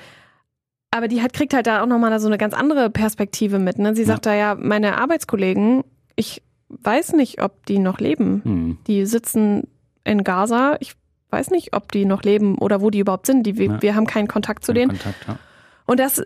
Aber 0.90 1.08
die 1.08 1.20
hat, 1.20 1.32
kriegt 1.32 1.52
halt 1.52 1.66
da 1.66 1.82
auch 1.82 1.86
nochmal 1.86 2.18
so 2.18 2.28
eine 2.28 2.38
ganz 2.38 2.54
andere 2.54 2.88
Perspektive 2.88 3.58
mit. 3.58 3.78
Ne? 3.78 3.94
Sie 3.94 4.04
sagt 4.04 4.26
ja. 4.26 4.32
da 4.32 4.38
ja, 4.38 4.54
meine 4.54 4.98
Arbeitskollegen, 4.98 5.84
ich 6.16 6.42
weiß 6.68 7.12
nicht, 7.12 7.42
ob 7.42 7.66
die 7.66 7.78
noch 7.78 7.98
leben. 7.98 8.42
Hm. 8.44 8.78
Die 8.86 9.04
sitzen 9.04 9.68
in 10.08 10.24
Gaza. 10.24 10.76
Ich 10.80 10.94
weiß 11.30 11.50
nicht, 11.50 11.74
ob 11.74 11.92
die 11.92 12.04
noch 12.04 12.22
leben 12.22 12.56
oder 12.56 12.80
wo 12.80 12.90
die 12.90 13.00
überhaupt 13.00 13.26
sind. 13.26 13.44
Die, 13.44 13.58
wir, 13.58 13.66
ja. 13.66 13.82
wir 13.82 13.94
haben 13.94 14.06
keinen 14.06 14.28
Kontakt 14.28 14.64
zu 14.64 14.72
Kein 14.72 14.88
denen. 14.88 14.88
Kontakt, 14.90 15.28
ja. 15.28 15.38
Und 15.86 16.00
das 16.00 16.22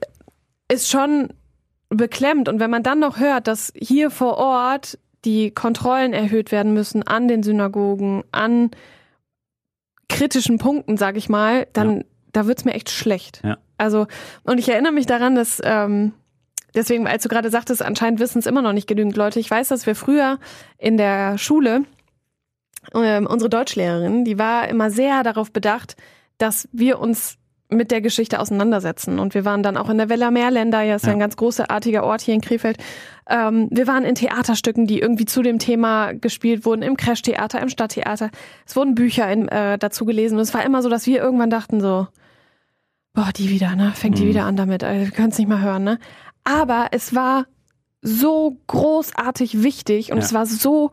ist 0.68 0.88
schon 0.88 1.28
beklemmt. 1.88 2.48
Und 2.48 2.60
wenn 2.60 2.70
man 2.70 2.82
dann 2.82 3.00
noch 3.00 3.18
hört, 3.18 3.46
dass 3.46 3.72
hier 3.76 4.10
vor 4.10 4.38
Ort 4.38 4.98
die 5.24 5.50
Kontrollen 5.52 6.12
erhöht 6.12 6.50
werden 6.50 6.74
müssen 6.74 7.02
an 7.02 7.28
den 7.28 7.42
Synagogen, 7.42 8.24
an 8.32 8.70
kritischen 10.08 10.58
Punkten, 10.58 10.96
sag 10.96 11.16
ich 11.16 11.28
mal, 11.28 11.66
dann 11.72 11.98
ja. 11.98 12.02
da 12.32 12.46
wird's 12.46 12.64
mir 12.64 12.74
echt 12.74 12.90
schlecht. 12.90 13.40
Ja. 13.44 13.58
Also, 13.78 14.06
und 14.44 14.58
ich 14.58 14.68
erinnere 14.68 14.92
mich 14.92 15.06
daran, 15.06 15.34
dass 15.34 15.60
ähm, 15.64 16.12
deswegen, 16.74 17.06
als 17.06 17.22
du 17.22 17.28
gerade 17.28 17.50
sagtest, 17.50 17.82
anscheinend 17.82 18.20
wissen 18.20 18.38
es 18.38 18.46
immer 18.46 18.62
noch 18.62 18.72
nicht 18.72 18.88
genügend 18.88 19.16
Leute. 19.16 19.40
Ich 19.40 19.50
weiß, 19.50 19.68
dass 19.68 19.86
wir 19.86 19.94
früher 19.94 20.38
in 20.78 20.96
der 20.96 21.38
Schule 21.38 21.84
ähm, 22.94 23.26
unsere 23.26 23.48
Deutschlehrerin, 23.48 24.24
die 24.24 24.38
war 24.38 24.68
immer 24.68 24.90
sehr 24.90 25.22
darauf 25.22 25.52
bedacht, 25.52 25.96
dass 26.38 26.68
wir 26.72 26.98
uns 26.98 27.38
mit 27.72 27.90
der 27.90 28.00
Geschichte 28.00 28.38
auseinandersetzen. 28.38 29.18
Und 29.18 29.34
wir 29.34 29.44
waren 29.44 29.62
dann 29.62 29.76
auch 29.76 29.88
in 29.88 29.98
der 29.98 30.08
Villa 30.08 30.30
Meerländer, 30.30 30.82
ja 30.82 30.96
ist 30.96 31.06
ja 31.06 31.12
ein 31.12 31.18
ganz 31.18 31.36
großartiger 31.36 32.04
Ort 32.04 32.20
hier 32.20 32.34
in 32.34 32.40
Krefeld. 32.40 32.76
Ähm, 33.28 33.68
wir 33.70 33.86
waren 33.86 34.04
in 34.04 34.14
Theaterstücken, 34.14 34.86
die 34.86 35.00
irgendwie 35.00 35.24
zu 35.24 35.42
dem 35.42 35.58
Thema 35.58 36.12
gespielt 36.12 36.64
wurden, 36.64 36.82
im 36.82 36.96
Crash-Theater, 36.96 37.60
im 37.60 37.68
Stadttheater. 37.68 38.30
Es 38.66 38.76
wurden 38.76 38.94
Bücher 38.94 39.30
in, 39.30 39.48
äh, 39.48 39.78
dazu 39.78 40.04
gelesen. 40.04 40.36
Und 40.36 40.42
es 40.42 40.54
war 40.54 40.64
immer 40.64 40.82
so, 40.82 40.88
dass 40.88 41.06
wir 41.06 41.22
irgendwann 41.22 41.50
dachten 41.50 41.80
so, 41.80 42.08
boah, 43.14 43.30
die 43.34 43.50
wieder, 43.50 43.74
ne? 43.76 43.92
Fängt 43.94 44.18
die 44.18 44.24
mhm. 44.24 44.28
wieder 44.28 44.44
an 44.44 44.56
damit. 44.56 44.84
Also, 44.84 45.06
wir 45.06 45.10
können 45.10 45.30
es 45.30 45.38
nicht 45.38 45.48
mal 45.48 45.60
hören, 45.60 45.84
ne? 45.84 45.98
Aber 46.44 46.88
es 46.90 47.14
war 47.14 47.46
so 48.02 48.56
großartig 48.66 49.62
wichtig 49.62 50.10
und 50.10 50.18
ja. 50.18 50.24
es 50.24 50.32
war 50.34 50.44
so 50.44 50.90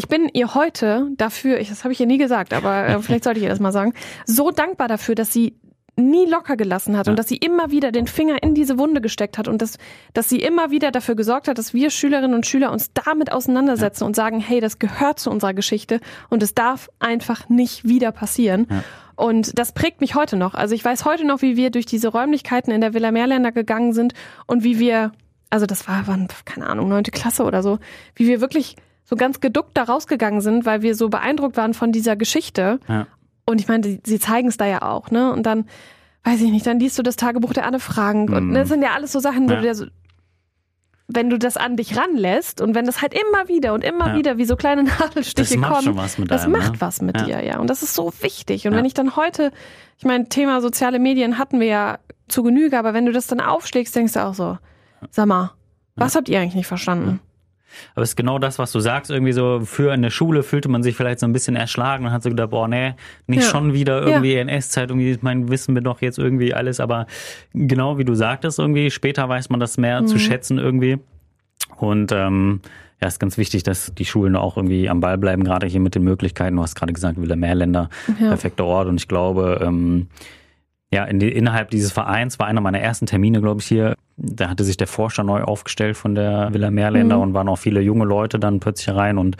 ich 0.00 0.08
bin 0.08 0.30
ihr 0.32 0.54
heute 0.54 1.08
dafür, 1.18 1.60
ich, 1.60 1.68
das 1.68 1.84
habe 1.84 1.92
ich 1.92 2.00
ihr 2.00 2.06
nie 2.06 2.16
gesagt, 2.16 2.54
aber 2.54 2.88
äh, 2.88 3.02
vielleicht 3.02 3.24
sollte 3.24 3.38
ich 3.38 3.44
ihr 3.44 3.50
das 3.50 3.60
mal 3.60 3.70
sagen, 3.70 3.92
so 4.24 4.50
dankbar 4.50 4.88
dafür, 4.88 5.14
dass 5.14 5.30
sie 5.30 5.58
nie 5.96 6.24
locker 6.24 6.56
gelassen 6.56 6.96
hat 6.96 7.06
und 7.06 7.18
dass 7.18 7.28
sie 7.28 7.36
immer 7.36 7.70
wieder 7.70 7.92
den 7.92 8.06
Finger 8.06 8.42
in 8.42 8.54
diese 8.54 8.78
Wunde 8.78 9.02
gesteckt 9.02 9.36
hat 9.36 9.46
und 9.46 9.60
dass, 9.60 9.76
dass 10.14 10.26
sie 10.30 10.40
immer 10.40 10.70
wieder 10.70 10.90
dafür 10.90 11.16
gesorgt 11.16 11.48
hat, 11.48 11.58
dass 11.58 11.74
wir 11.74 11.90
Schülerinnen 11.90 12.32
und 12.32 12.46
Schüler 12.46 12.72
uns 12.72 12.94
damit 12.94 13.30
auseinandersetzen 13.30 14.04
ja. 14.04 14.06
und 14.06 14.16
sagen, 14.16 14.40
hey, 14.40 14.60
das 14.60 14.78
gehört 14.78 15.18
zu 15.18 15.30
unserer 15.30 15.52
Geschichte 15.52 16.00
und 16.30 16.42
es 16.42 16.54
darf 16.54 16.88
einfach 16.98 17.50
nicht 17.50 17.84
wieder 17.84 18.10
passieren. 18.10 18.68
Ja. 18.70 18.84
Und 19.16 19.58
das 19.58 19.72
prägt 19.72 20.00
mich 20.00 20.14
heute 20.14 20.36
noch. 20.36 20.54
Also 20.54 20.74
ich 20.74 20.82
weiß 20.82 21.04
heute 21.04 21.26
noch, 21.26 21.42
wie 21.42 21.58
wir 21.58 21.68
durch 21.68 21.84
diese 21.84 22.08
Räumlichkeiten 22.08 22.72
in 22.72 22.80
der 22.80 22.94
Villa 22.94 23.10
Meerländer 23.10 23.52
gegangen 23.52 23.92
sind 23.92 24.14
und 24.46 24.64
wie 24.64 24.78
wir, 24.78 25.12
also 25.50 25.66
das 25.66 25.86
war, 25.86 26.06
waren, 26.06 26.28
keine 26.46 26.66
Ahnung, 26.68 26.88
neunte 26.88 27.10
Klasse 27.10 27.44
oder 27.44 27.62
so, 27.62 27.78
wie 28.14 28.26
wir 28.26 28.40
wirklich 28.40 28.76
so 29.04 29.16
ganz 29.16 29.40
geduckt 29.40 29.70
da 29.74 29.84
rausgegangen 29.84 30.40
sind, 30.40 30.66
weil 30.66 30.82
wir 30.82 30.94
so 30.94 31.08
beeindruckt 31.08 31.56
waren 31.56 31.74
von 31.74 31.92
dieser 31.92 32.16
Geschichte. 32.16 32.80
Ja. 32.88 33.06
Und 33.44 33.60
ich 33.60 33.68
meine, 33.68 34.00
sie 34.04 34.18
zeigen 34.18 34.48
es 34.48 34.56
da 34.56 34.66
ja 34.66 34.82
auch, 34.82 35.10
ne? 35.10 35.32
Und 35.32 35.44
dann, 35.44 35.64
weiß 36.24 36.40
ich 36.40 36.50
nicht, 36.50 36.66
dann 36.66 36.78
liest 36.78 36.98
du 36.98 37.02
das 37.02 37.16
Tagebuch 37.16 37.52
der 37.52 37.66
Anne 37.66 37.80
Frank. 37.80 38.30
Mhm. 38.30 38.36
Und 38.36 38.54
das 38.54 38.68
sind 38.68 38.82
ja 38.82 38.92
alles 38.94 39.12
so 39.12 39.18
Sachen, 39.18 39.48
wo 39.48 39.54
ja. 39.54 39.56
du 39.56 39.62
dir 39.62 39.74
so, 39.74 39.86
wenn 41.08 41.28
du 41.28 41.38
das 41.38 41.56
an 41.56 41.76
dich 41.76 41.96
ranlässt 41.96 42.60
und 42.60 42.74
wenn 42.74 42.86
das 42.86 43.02
halt 43.02 43.14
immer 43.14 43.48
wieder 43.48 43.74
und 43.74 43.82
immer 43.82 44.08
ja. 44.08 44.16
wieder 44.16 44.38
wie 44.38 44.44
so 44.44 44.56
kleine 44.56 44.82
Nadelstiche 45.00 45.54
das 45.54 45.56
macht 45.56 45.84
kommen, 45.84 45.96
was 45.96 46.18
mit 46.18 46.30
das 46.30 46.44
einem, 46.44 46.52
macht 46.52 46.72
ne? 46.72 46.80
was 46.80 47.02
mit 47.02 47.16
ja. 47.20 47.24
dir, 47.24 47.44
ja. 47.44 47.58
Und 47.58 47.68
das 47.68 47.82
ist 47.82 47.94
so 47.94 48.12
wichtig. 48.20 48.66
Und 48.68 48.74
wenn 48.74 48.84
ich 48.84 48.94
dann 48.94 49.16
heute, 49.16 49.50
ich 49.98 50.04
meine, 50.04 50.28
Thema 50.28 50.60
soziale 50.60 50.98
Medien 50.98 51.38
hatten 51.38 51.58
wir 51.58 51.66
ja 51.66 51.98
zu 52.28 52.42
Genüge, 52.42 52.78
aber 52.78 52.94
wenn 52.94 53.06
du 53.06 53.12
das 53.12 53.26
dann 53.26 53.40
aufschlägst, 53.40 53.96
denkst 53.96 54.12
du 54.12 54.24
auch 54.24 54.34
so, 54.34 54.58
sag 55.10 55.26
mal, 55.26 55.52
was 55.96 56.14
habt 56.14 56.28
ihr 56.28 56.40
eigentlich 56.40 56.54
nicht 56.54 56.68
verstanden? 56.68 57.20
Aber 57.94 58.02
es 58.02 58.10
ist 58.10 58.16
genau 58.16 58.38
das, 58.38 58.58
was 58.58 58.72
du 58.72 58.80
sagst. 58.80 59.10
Irgendwie 59.10 59.32
so, 59.32 59.60
für 59.64 59.92
in 59.92 60.02
der 60.02 60.10
Schule 60.10 60.42
fühlte 60.42 60.68
man 60.68 60.82
sich 60.82 60.96
vielleicht 60.96 61.20
so 61.20 61.26
ein 61.26 61.32
bisschen 61.32 61.56
erschlagen 61.56 62.06
und 62.06 62.12
hat 62.12 62.22
so 62.22 62.30
gedacht, 62.30 62.50
boah, 62.50 62.68
nee, 62.68 62.94
nicht 63.26 63.42
ja. 63.42 63.48
schon 63.48 63.72
wieder 63.72 64.02
irgendwie 64.02 64.34
ja. 64.34 64.40
NS-Zeit, 64.40 64.90
irgendwie, 64.90 65.18
mein 65.22 65.48
Wissen 65.48 65.74
wir 65.74 65.82
doch 65.82 66.00
jetzt 66.02 66.18
irgendwie 66.18 66.54
alles. 66.54 66.80
Aber 66.80 67.06
genau 67.54 67.98
wie 67.98 68.04
du 68.04 68.14
sagtest, 68.14 68.58
irgendwie, 68.58 68.90
später 68.90 69.28
weiß 69.28 69.50
man 69.50 69.60
das 69.60 69.78
mehr 69.78 70.02
mhm. 70.02 70.06
zu 70.06 70.18
schätzen 70.18 70.58
irgendwie. 70.58 70.98
Und 71.76 72.12
ähm, 72.12 72.60
ja, 73.00 73.08
ist 73.08 73.18
ganz 73.18 73.38
wichtig, 73.38 73.62
dass 73.62 73.94
die 73.94 74.04
Schulen 74.04 74.36
auch 74.36 74.56
irgendwie 74.56 74.88
am 74.88 75.00
Ball 75.00 75.16
bleiben, 75.16 75.42
gerade 75.44 75.66
hier 75.66 75.80
mit 75.80 75.94
den 75.94 76.02
Möglichkeiten. 76.02 76.56
Du 76.56 76.62
hast 76.62 76.74
gerade 76.74 76.92
gesagt, 76.92 77.20
Villa 77.20 77.36
Meerländer, 77.36 77.88
ja. 78.20 78.28
perfekter 78.28 78.64
Ort. 78.66 78.88
Und 78.88 78.96
ich 78.96 79.08
glaube, 79.08 79.60
ähm, 79.64 80.08
ja, 80.92 81.04
in 81.04 81.20
die, 81.20 81.30
innerhalb 81.30 81.70
dieses 81.70 81.92
Vereins 81.92 82.40
war 82.40 82.48
einer 82.48 82.60
meiner 82.60 82.80
ersten 82.80 83.06
Termine, 83.06 83.40
glaube 83.40 83.60
ich, 83.60 83.66
hier. 83.66 83.94
Da 84.16 84.48
hatte 84.48 84.64
sich 84.64 84.76
der 84.76 84.88
Forscher 84.88 85.22
neu 85.22 85.42
aufgestellt 85.42 85.96
von 85.96 86.16
der 86.16 86.52
Villa 86.52 86.72
Meerländer 86.72 87.16
mhm. 87.16 87.22
und 87.22 87.34
waren 87.34 87.48
auch 87.48 87.58
viele 87.58 87.80
junge 87.80 88.04
Leute 88.04 88.40
dann 88.40 88.58
plötzlich 88.58 88.94
rein 88.94 89.16
und 89.16 89.36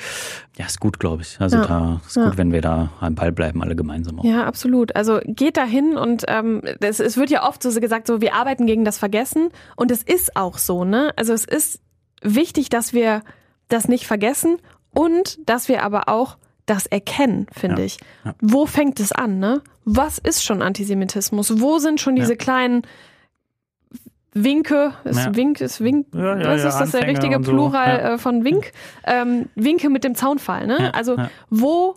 ja, 0.56 0.66
ist 0.66 0.78
gut, 0.78 1.00
glaube 1.00 1.22
ich. 1.22 1.40
Also 1.40 1.56
ja. 1.56 1.66
da 1.66 2.00
ist 2.06 2.16
ja. 2.16 2.24
gut, 2.24 2.38
wenn 2.38 2.52
wir 2.52 2.60
da 2.60 2.92
am 3.00 3.16
Ball 3.16 3.32
bleiben, 3.32 3.62
alle 3.62 3.74
gemeinsam. 3.74 4.20
Auch. 4.20 4.24
Ja, 4.24 4.44
absolut. 4.44 4.94
Also 4.94 5.18
geht 5.24 5.56
da 5.56 5.64
hin 5.64 5.96
und 5.96 6.24
ähm, 6.28 6.62
es, 6.80 7.00
es 7.00 7.16
wird 7.16 7.30
ja 7.30 7.46
oft 7.46 7.62
so 7.62 7.78
gesagt, 7.80 8.06
so 8.06 8.20
wir 8.20 8.34
arbeiten 8.34 8.66
gegen 8.66 8.84
das 8.84 8.98
Vergessen 8.98 9.48
und 9.74 9.90
es 9.90 10.04
ist 10.04 10.36
auch 10.36 10.56
so, 10.56 10.84
ne? 10.84 11.12
Also 11.16 11.32
es 11.32 11.44
ist 11.44 11.80
wichtig, 12.22 12.68
dass 12.68 12.92
wir 12.92 13.22
das 13.68 13.88
nicht 13.88 14.06
vergessen 14.06 14.58
und 14.92 15.38
dass 15.48 15.68
wir 15.68 15.82
aber 15.82 16.08
auch 16.08 16.36
das 16.70 16.86
erkennen, 16.86 17.46
finde 17.52 17.82
ja, 17.82 17.86
ich. 17.86 17.98
Ja. 18.24 18.34
Wo 18.40 18.64
fängt 18.66 19.00
es 19.00 19.12
an, 19.12 19.40
ne? 19.40 19.60
Was 19.84 20.18
ist 20.18 20.44
schon 20.44 20.62
Antisemitismus? 20.62 21.60
Wo 21.60 21.78
sind 21.78 22.00
schon 22.00 22.14
diese 22.14 22.32
ja. 22.32 22.36
kleinen 22.36 22.82
Winke, 24.32 24.92
ist 25.02 25.34
Wink, 25.34 25.60
ist 25.60 25.80
Wink, 25.80 26.06
was 26.12 26.64
ist 26.64 26.78
das 26.78 26.92
der 26.92 27.08
richtige 27.08 27.40
Plural 27.40 28.00
so. 28.00 28.06
äh, 28.06 28.18
von 28.18 28.44
Wink? 28.44 28.70
Ähm, 29.04 29.48
Winke 29.56 29.90
mit 29.90 30.04
dem 30.04 30.14
Zaunfall, 30.14 30.68
ne? 30.68 30.94
also 30.94 31.16
wo 31.50 31.96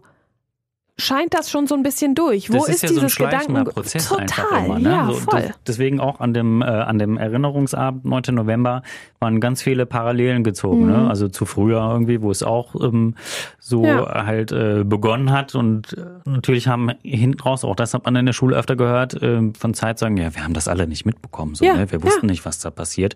scheint 0.97 1.33
das 1.33 1.49
schon 1.49 1.67
so 1.67 1.75
ein 1.75 1.83
bisschen 1.83 2.15
durch. 2.15 2.49
Wo 2.51 2.57
das 2.57 2.69
ist, 2.69 2.75
ist 2.75 2.81
ja 2.83 2.89
dieses 2.89 3.15
so 3.15 3.23
ein 3.23 3.29
Gedanken 3.29 3.63
Prozess 3.65 4.09
total, 4.09 4.65
immer, 4.65 4.79
ne? 4.79 4.89
ja, 4.89 5.05
so, 5.07 5.13
voll. 5.13 5.51
deswegen 5.67 5.99
auch 5.99 6.19
an 6.19 6.33
dem 6.33 6.61
äh, 6.61 6.65
an 6.65 6.99
dem 6.99 7.17
Erinnerungsabend 7.17 8.05
9. 8.05 8.23
November 8.31 8.83
waren 9.23 9.39
ganz 9.39 9.63
viele 9.63 9.85
Parallelen 9.85 10.43
gezogen, 10.43 10.85
ne? 10.85 10.97
mhm. 10.97 11.03
ne? 11.03 11.09
Also 11.09 11.29
zu 11.29 11.45
früher 11.45 11.79
irgendwie, 11.79 12.21
wo 12.21 12.29
es 12.29 12.43
auch 12.43 12.75
ähm, 12.75 13.15
so 13.59 13.85
ja. 13.85 14.25
halt 14.25 14.51
äh, 14.51 14.83
begonnen 14.85 15.31
hat 15.31 15.55
und 15.55 15.93
äh, 15.93 16.29
natürlich 16.29 16.67
haben 16.67 16.91
hinten 17.01 17.39
raus 17.39 17.63
auch 17.63 17.75
das 17.75 17.93
hat 17.93 18.05
man 18.05 18.15
in 18.15 18.25
der 18.25 18.33
Schule 18.33 18.55
öfter 18.55 18.75
gehört 18.75 19.21
äh, 19.21 19.51
von 19.57 19.73
Zeitzeugen, 19.73 20.17
ja, 20.17 20.35
wir 20.35 20.43
haben 20.43 20.53
das 20.53 20.67
alle 20.67 20.85
nicht 20.87 21.05
mitbekommen, 21.05 21.55
so, 21.55 21.65
ja. 21.65 21.75
ne? 21.75 21.91
Wir 21.91 22.03
wussten 22.03 22.27
nicht, 22.27 22.45
was 22.45 22.59
da 22.59 22.69
passiert. 22.69 23.15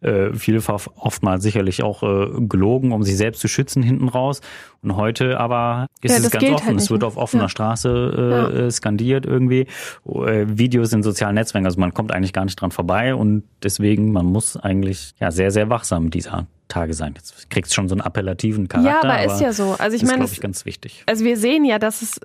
Äh, 0.00 0.34
vielfach 0.34 0.86
oftmals 0.96 1.42
sicherlich 1.42 1.82
auch 1.82 2.02
äh, 2.02 2.28
gelogen, 2.40 2.92
um 2.92 3.02
sich 3.02 3.16
selbst 3.16 3.40
zu 3.40 3.48
schützen 3.48 3.82
hinten 3.82 4.08
raus 4.08 4.40
und 4.84 4.96
heute 4.96 5.40
aber 5.40 5.86
ist 6.02 6.18
es 6.18 6.30
ganz 6.30 6.44
offen, 6.44 6.66
halt 6.66 6.76
es 6.76 6.90
wird 6.90 7.04
auf 7.04 7.16
offener 7.16 7.48
Straße 7.48 8.66
äh, 8.66 8.70
skandiert 8.70 9.24
irgendwie. 9.24 9.66
Äh, 10.06 10.44
Videos 10.46 10.92
in 10.92 11.02
sozialen 11.02 11.36
Netzwerken, 11.36 11.64
also 11.64 11.80
man 11.80 11.94
kommt 11.94 12.12
eigentlich 12.12 12.34
gar 12.34 12.44
nicht 12.44 12.60
dran 12.60 12.70
vorbei 12.70 13.14
und 13.14 13.44
deswegen, 13.62 14.12
man 14.12 14.26
muss 14.26 14.58
eigentlich 14.58 15.14
ja 15.18 15.30
sehr, 15.30 15.43
sehr 15.50 15.70
wachsam 15.70 16.10
dieser 16.10 16.46
Tage 16.68 16.94
sein. 16.94 17.14
Jetzt 17.16 17.50
kriegt 17.50 17.68
es 17.68 17.74
schon 17.74 17.88
so 17.88 17.94
einen 17.94 18.00
appellativen 18.00 18.68
Charakter. 18.68 18.90
Ja, 18.90 18.98
aber, 18.98 19.22
aber 19.22 19.34
ist 19.34 19.40
ja 19.40 19.52
so. 19.52 19.76
Also 19.78 19.96
ich 19.96 20.02
meine, 20.02 20.18
glaube 20.18 20.32
ich, 20.32 20.40
ganz 20.40 20.64
wichtig. 20.64 21.02
Also 21.06 21.24
wir 21.24 21.36
sehen 21.36 21.64
ja, 21.64 21.78
dass 21.78 22.02
es 22.02 22.20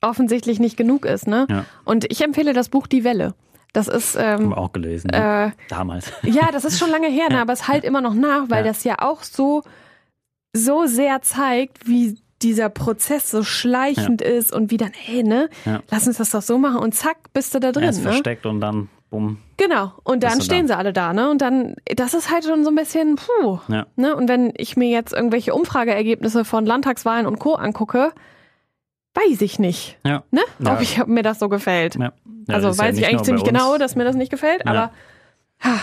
offensichtlich 0.00 0.60
nicht 0.60 0.76
genug 0.76 1.04
ist, 1.06 1.26
ne? 1.26 1.46
Ja. 1.48 1.64
Und 1.84 2.10
ich 2.10 2.22
empfehle 2.22 2.52
das 2.52 2.68
Buch 2.68 2.86
Die 2.86 3.04
Welle. 3.04 3.34
Das 3.72 3.88
ist 3.88 4.14
ähm, 4.14 4.22
Haben 4.22 4.48
wir 4.50 4.58
auch 4.58 4.72
gelesen. 4.72 5.10
Ne? 5.10 5.52
Äh, 5.52 5.64
Damals. 5.68 6.12
Ja, 6.22 6.52
das 6.52 6.64
ist 6.64 6.78
schon 6.78 6.90
lange 6.90 7.08
her, 7.08 7.28
ne? 7.30 7.40
aber 7.40 7.52
es 7.52 7.66
halt 7.66 7.84
immer 7.84 8.00
noch 8.00 8.14
nach, 8.14 8.48
weil 8.48 8.64
ja. 8.64 8.70
das 8.70 8.84
ja 8.84 8.96
auch 9.00 9.22
so 9.22 9.62
so 10.56 10.86
sehr 10.86 11.20
zeigt, 11.22 11.88
wie 11.88 12.16
dieser 12.42 12.68
Prozess 12.68 13.30
so 13.30 13.42
schleichend 13.42 14.20
ja. 14.20 14.28
ist 14.28 14.52
und 14.52 14.70
wie 14.70 14.76
dann, 14.76 14.92
hey, 14.94 15.24
ne, 15.24 15.48
ja. 15.64 15.82
lass 15.90 16.06
uns 16.06 16.18
das 16.18 16.30
doch 16.30 16.42
so 16.42 16.58
machen 16.58 16.76
und 16.76 16.94
zack, 16.94 17.16
bist 17.32 17.54
du 17.54 17.58
da 17.58 17.72
drin. 17.72 17.84
Er 17.84 17.90
ist 17.90 18.04
ne? 18.04 18.12
versteckt 18.12 18.46
und 18.46 18.60
dann 18.60 18.88
bumm. 19.14 19.38
Genau, 19.56 19.92
und 20.02 20.24
dann 20.24 20.40
stehen 20.40 20.66
da. 20.66 20.74
sie 20.74 20.78
alle 20.78 20.92
da, 20.92 21.12
ne? 21.12 21.30
Und 21.30 21.40
dann, 21.40 21.76
das 21.94 22.14
ist 22.14 22.32
halt 22.32 22.44
schon 22.44 22.64
so 22.64 22.70
ein 22.70 22.74
bisschen, 22.74 23.14
puh. 23.14 23.60
Ja. 23.68 23.86
Ne? 23.94 24.16
Und 24.16 24.28
wenn 24.28 24.52
ich 24.56 24.76
mir 24.76 24.88
jetzt 24.88 25.12
irgendwelche 25.12 25.54
Umfrageergebnisse 25.54 26.44
von 26.44 26.66
Landtagswahlen 26.66 27.24
und 27.26 27.38
Co. 27.38 27.54
angucke, 27.54 28.12
weiß 29.14 29.40
ich 29.42 29.60
nicht. 29.60 29.98
Ja. 30.04 30.24
Ne? 30.32 30.40
Ob 30.66 30.80
ich, 30.80 31.06
mir 31.06 31.22
das 31.22 31.38
so 31.38 31.48
gefällt. 31.48 31.94
Ja. 31.94 32.12
also 32.48 32.76
weiß 32.76 32.98
ich 32.98 33.06
eigentlich 33.06 33.22
ziemlich 33.22 33.44
genau, 33.44 33.78
dass 33.78 33.94
mir 33.94 34.02
das 34.02 34.16
nicht 34.16 34.30
gefällt, 34.30 34.66
aber 34.66 34.90
ha, 35.62 35.78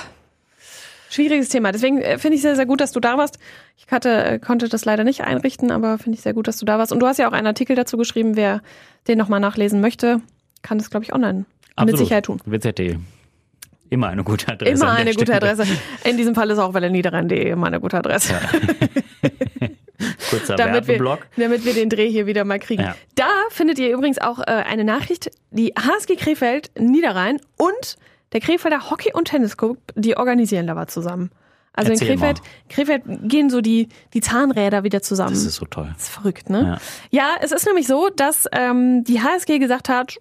schwieriges 1.10 1.48
Thema. 1.48 1.72
Deswegen 1.72 2.00
äh, 2.00 2.18
finde 2.18 2.36
ich 2.36 2.42
sehr, 2.42 2.58
sehr 2.58 2.66
gut, 2.66 2.82
dass 2.82 2.92
du 2.92 3.00
da 3.00 3.18
warst. 3.18 3.40
Ich 3.78 3.90
hatte, 3.90 4.26
äh, 4.26 4.40
konnte 4.40 4.68
das 4.68 4.84
leider 4.84 5.06
nicht 5.06 5.22
einrichten, 5.22 5.72
aber 5.72 5.98
finde 5.98 6.18
ich 6.18 6.22
sehr 6.22 6.34
gut, 6.34 6.50
dass 6.50 6.58
du 6.58 6.66
da 6.66 6.78
warst. 6.78 6.92
Und 6.92 7.00
du 7.00 7.08
hast 7.08 7.18
ja 7.18 7.30
auch 7.30 7.34
einen 7.34 7.48
Artikel 7.48 7.78
dazu 7.78 7.96
geschrieben. 7.96 8.36
Wer 8.36 8.62
den 9.08 9.18
nochmal 9.18 9.40
nachlesen 9.40 9.80
möchte, 9.80 10.20
kann 10.64 10.80
das, 10.80 10.90
glaube 10.90 11.06
ich, 11.06 11.14
online 11.14 11.46
Absolut. 11.78 11.92
mit 11.94 11.98
Sicherheit 11.98 12.26
tun. 12.26 12.42
WZ.de. 12.46 12.98
Immer 13.92 14.08
eine 14.08 14.24
gute 14.24 14.48
Adresse. 14.48 14.72
Immer 14.72 14.94
eine 14.94 15.14
gute 15.14 15.34
Adresse. 15.36 15.68
In 16.06 16.16
diesem 16.16 16.34
Fall 16.34 16.50
ist 16.50 16.60
auch 16.60 16.74
Niederrhein.de 16.74 17.50
immer 17.50 17.68
eine 17.68 17.82
gute 17.82 17.98
Adresse. 17.98 18.34
Ja. 18.34 18.40
Kurzer 20.30 20.56
damit 20.56 20.88
wir, 20.88 21.20
damit 21.36 21.66
wir 21.66 21.74
den 21.74 21.90
Dreh 21.90 22.10
hier 22.10 22.26
wieder 22.26 22.46
mal 22.46 22.58
kriegen. 22.58 22.84
Ja. 22.84 22.96
Da 23.16 23.28
findet 23.50 23.80
ihr 23.80 23.92
übrigens 23.92 24.18
auch 24.18 24.40
äh, 24.40 24.44
eine 24.46 24.86
Nachricht, 24.86 25.30
die 25.52 25.74
HSG 25.78 26.16
Krefeld, 26.16 26.72
Niederrhein 26.80 27.42
und 27.58 27.98
der 28.32 28.40
Krefelder 28.40 28.90
Hockey- 28.90 29.12
und 29.14 29.26
Tennisclub, 29.26 29.78
die 29.96 30.16
organisieren 30.16 30.68
da 30.68 30.78
was 30.78 30.88
zusammen. 30.88 31.30
Also 31.74 31.92
Erzähl 31.92 32.12
in 32.12 32.18
Krefeld, 32.18 32.42
Krefeld 32.70 33.04
gehen 33.24 33.50
so 33.50 33.60
die, 33.60 33.90
die 34.14 34.22
Zahnräder 34.22 34.84
wieder 34.86 35.02
zusammen. 35.02 35.34
Das 35.34 35.44
ist 35.44 35.56
so 35.56 35.66
toll. 35.66 35.90
Das 35.94 36.04
ist 36.04 36.10
verrückt, 36.10 36.50
ne? 36.50 36.80
Ja, 37.12 37.24
ja 37.24 37.36
es 37.42 37.52
ist 37.52 37.66
nämlich 37.66 37.88
so, 37.88 38.08
dass 38.10 38.46
ähm, 38.54 39.04
die 39.04 39.22
HSG 39.22 39.60
gesagt 39.60 39.90
hat, 39.90 40.18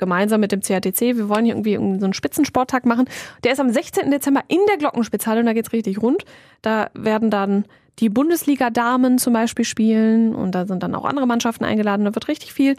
gemeinsam 0.00 0.40
mit 0.40 0.50
dem 0.50 0.60
CATC, 0.60 1.16
wir 1.16 1.28
wollen 1.28 1.44
hier 1.44 1.54
irgendwie 1.54 1.76
so 1.76 2.04
einen 2.04 2.12
Spitzensporttag 2.12 2.84
machen. 2.84 3.08
Der 3.44 3.52
ist 3.52 3.60
am 3.60 3.70
16. 3.70 4.10
Dezember 4.10 4.42
in 4.48 4.58
der 4.68 4.78
Glockenspitzhalle 4.78 5.40
und 5.40 5.46
da 5.46 5.52
geht's 5.52 5.72
richtig 5.72 6.02
rund. 6.02 6.24
Da 6.62 6.90
werden 6.94 7.30
dann 7.30 7.64
die 8.00 8.08
Bundesliga-Damen 8.08 9.18
zum 9.18 9.32
Beispiel 9.32 9.64
spielen 9.64 10.34
und 10.34 10.54
da 10.54 10.66
sind 10.66 10.82
dann 10.82 10.94
auch 10.94 11.04
andere 11.04 11.26
Mannschaften 11.26 11.64
eingeladen. 11.64 12.04
Da 12.04 12.14
wird 12.14 12.26
richtig 12.26 12.52
viel 12.52 12.74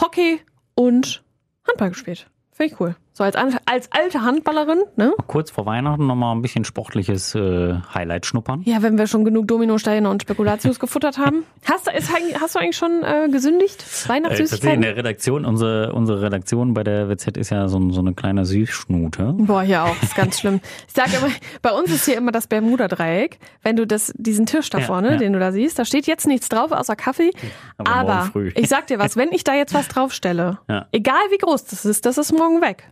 Hockey 0.00 0.40
und 0.74 1.22
Handball 1.66 1.90
gespielt. 1.90 2.26
Finde 2.52 2.74
ich 2.74 2.80
cool. 2.80 2.96
So 3.16 3.24
als, 3.24 3.34
als 3.34 3.88
alte 3.92 4.20
Handballerin, 4.20 4.82
ne? 4.96 5.14
Kurz 5.26 5.50
vor 5.50 5.64
Weihnachten 5.64 6.06
nochmal 6.06 6.36
ein 6.36 6.42
bisschen 6.42 6.66
sportliches 6.66 7.34
äh, 7.34 7.76
Highlight 7.94 8.26
schnuppern. 8.26 8.60
Ja, 8.66 8.82
wenn 8.82 8.98
wir 8.98 9.06
schon 9.06 9.24
genug 9.24 9.48
Dominosteine 9.48 10.10
und 10.10 10.20
Spekulatius 10.20 10.78
gefuttert 10.78 11.16
haben. 11.16 11.44
Hast 11.64 11.86
du, 11.86 11.92
ist, 11.92 12.10
hast 12.38 12.54
du 12.54 12.58
eigentlich 12.58 12.76
schon 12.76 13.02
äh, 13.02 13.30
gesündigt? 13.30 13.82
Weihnachtssüßigkeiten? 14.06 14.68
Äh, 14.68 14.74
in 14.74 14.82
der 14.82 14.96
Redaktion, 14.98 15.46
unsere, 15.46 15.94
unsere 15.94 16.20
Redaktion 16.20 16.74
bei 16.74 16.84
der 16.84 17.08
WZ 17.08 17.38
ist 17.38 17.48
ja 17.48 17.68
so, 17.68 17.90
so 17.90 18.00
eine 18.00 18.12
kleine 18.12 18.44
Süßschnute. 18.44 19.34
Boah, 19.38 19.62
hier 19.62 19.84
auch, 19.84 20.02
ist 20.02 20.14
ganz 20.14 20.38
schlimm. 20.38 20.60
Ich 20.86 20.92
sage 20.92 21.16
immer, 21.16 21.30
bei 21.62 21.72
uns 21.72 21.90
ist 21.90 22.04
hier 22.04 22.18
immer 22.18 22.32
das 22.32 22.46
Bermuda-Dreieck. 22.48 23.38
Wenn 23.62 23.76
du 23.76 23.86
das, 23.86 24.12
diesen 24.16 24.44
Tisch 24.44 24.68
da 24.68 24.80
vorne, 24.80 25.12
ja. 25.12 25.16
den 25.16 25.32
du 25.32 25.38
da 25.38 25.52
siehst, 25.52 25.78
da 25.78 25.86
steht 25.86 26.06
jetzt 26.06 26.26
nichts 26.26 26.50
drauf 26.50 26.70
außer 26.70 26.96
Kaffee. 26.96 27.30
Aber, 27.78 27.90
aber 27.90 28.30
ich 28.54 28.68
sag 28.68 28.86
dir 28.88 28.98
was, 28.98 29.16
wenn 29.16 29.32
ich 29.32 29.42
da 29.42 29.54
jetzt 29.54 29.72
was 29.72 29.88
draufstelle, 29.88 30.58
ja. 30.68 30.86
egal 30.92 31.24
wie 31.30 31.38
groß 31.38 31.64
das 31.64 31.86
ist, 31.86 32.04
das 32.04 32.18
ist 32.18 32.32
morgen 32.32 32.60
weg. 32.60 32.84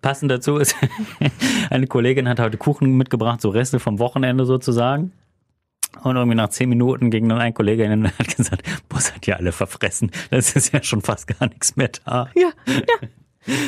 Passend 0.00 0.30
dazu 0.30 0.58
ist, 0.58 0.76
eine 1.70 1.86
Kollegin 1.86 2.28
hat 2.28 2.38
heute 2.38 2.56
Kuchen 2.56 2.96
mitgebracht, 2.96 3.40
so 3.40 3.48
Reste 3.48 3.80
vom 3.80 3.98
Wochenende 3.98 4.46
sozusagen. 4.46 5.12
Und 6.02 6.16
irgendwie 6.16 6.36
nach 6.36 6.50
zehn 6.50 6.68
Minuten 6.68 7.10
ging 7.10 7.28
dann 7.28 7.38
ein 7.38 7.54
Kollege 7.54 7.88
hin 7.88 8.04
und 8.04 8.18
hat 8.18 8.36
gesagt, 8.36 8.62
boah, 8.88 9.00
seid 9.00 9.26
ihr 9.26 9.36
alle 9.36 9.52
verfressen. 9.52 10.10
Das 10.30 10.54
ist 10.54 10.72
ja 10.72 10.82
schon 10.82 11.00
fast 11.00 11.26
gar 11.26 11.48
nichts 11.48 11.76
mehr 11.76 11.90
da. 12.04 12.28
Ja, 12.34 12.50
ja. 12.66 13.08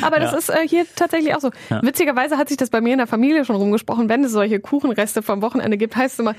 Aber 0.01 0.19
das 0.19 0.31
Ja. 0.31 0.37
ist 0.37 0.49
äh, 0.49 0.67
hier 0.67 0.85
tatsächlich 0.95 1.35
auch 1.35 1.39
so. 1.39 1.51
Ja. 1.69 1.81
Witzigerweise 1.83 2.37
hat 2.37 2.47
sich 2.49 2.57
das 2.57 2.69
bei 2.69 2.81
mir 2.81 2.91
in 2.93 2.97
der 2.97 3.07
Familie 3.07 3.45
schon 3.45 3.55
rumgesprochen, 3.55 4.09
wenn 4.09 4.23
es 4.23 4.31
solche 4.31 4.59
Kuchenreste 4.59 5.21
vom 5.21 5.41
Wochenende 5.41 5.77
gibt, 5.77 5.95
heißt 5.95 6.13
es 6.15 6.19
immer, 6.19 6.35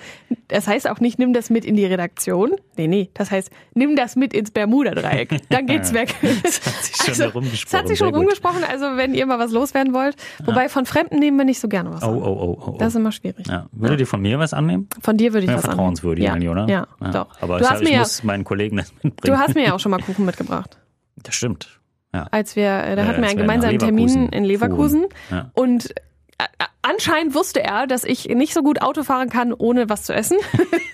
das 0.49 0.67
heißt 0.67 0.89
auch 0.89 1.01
nicht, 1.01 1.19
nimm 1.19 1.33
das 1.33 1.51
mit 1.51 1.65
in 1.65 1.77
die 1.77 1.85
Redaktion. 1.87 2.53
Nee, 2.77 2.87
nee, 2.89 3.11
das 3.15 3.31
heißt, 3.31 3.51
nimm 3.75 3.97
das 3.97 4.17
mit 4.17 4.35
ins 4.35 4.51
Bermuda-Dreieck. 4.51 5.49
Dann 5.51 5.67
geht's 5.67 5.93
weg. 5.93 6.15
Das 6.43 6.61
hat 6.67 6.75
sich 6.85 6.97
schon 6.97 7.09
Also, 7.11 7.25
rumgesprochen. 7.29 7.67
Es 7.67 7.75
hat 7.75 7.89
sich 7.89 7.99
schon 7.99 8.15
rumgesprochen, 8.15 8.65
also 8.65 8.97
wenn 8.97 9.15
ihr 9.15 9.27
mal 9.27 9.39
was 9.39 9.53
loswerden 9.53 9.93
wollt. 9.93 10.17
Wobei 10.45 10.69
von 10.69 10.87
Fremden 10.87 11.19
nehmen 11.19 11.37
wir 11.39 11.45
nicht 11.45 11.61
so 11.61 11.69
gerne 11.69 11.91
was. 11.93 12.03
Oh, 12.03 12.09
oh, 12.09 12.25
oh, 12.25 12.59
oh. 12.67 12.71
oh. 12.75 12.77
Das 12.79 12.89
ist 12.89 12.97
immer 12.97 13.13
schwierig. 13.13 13.47
ja. 13.47 13.67
Würdet 13.73 14.01
ihr 14.01 14.07
von 14.07 14.21
mir 14.21 14.39
was 14.39 14.53
annehmen? 14.55 14.89
Von 15.01 15.17
dir 15.17 15.33
würde 15.33 15.45
ich 15.45 15.51
Ja, 15.51 15.57
was 15.57 15.65
vertrauenswürdig 15.65 16.29
annehmen. 16.31 16.59
eigentlich, 16.59 16.75
oder? 16.75 16.87
Ja, 17.03 17.11
doch. 17.13 17.29
Aber 17.41 17.59
du 17.59 17.65
ich, 17.65 17.71
hast 17.71 17.83
ich 17.83 17.89
mir 17.89 17.95
ja, 17.95 18.01
muss 18.01 18.23
meinen 18.25 18.45
Kollegen 18.45 18.77
das 18.79 18.93
mitbringen. 19.03 19.35
du 19.37 19.39
hast 19.39 19.55
mir 19.55 19.65
ja 19.65 19.75
auch 19.75 19.81
schon 19.81 19.91
mal 19.91 20.01
Kuchen 20.03 20.25
mitgebracht. 20.25 20.79
Das 21.23 21.35
stimmt. 21.35 21.80
Ja. 22.13 22.27
Als 22.31 22.57
wir, 22.57 22.65
äh, 22.65 22.97
da 22.97 23.03
Ja, 23.03 23.09
hatten 23.09 23.23
wir 23.23 23.29
einen 23.29 23.39
gemeinsamen 23.39 23.79
Termin 23.79 24.29
in 24.31 24.45
Leverkusen. 24.45 25.07
Ja. 25.31 25.51
Und 25.55 25.91
äh, 26.39 26.45
anscheinend 26.83 27.35
wusste 27.35 27.63
er, 27.63 27.87
dass 27.87 28.05
ich 28.05 28.27
nicht 28.29 28.53
so 28.55 28.63
gut 28.63 28.83
Auto 28.83 29.03
fahren 29.05 29.29
kann, 29.29 29.53
ohne 29.53 29.89
was 29.89 30.03
zu 30.05 30.13
essen. 30.15 30.39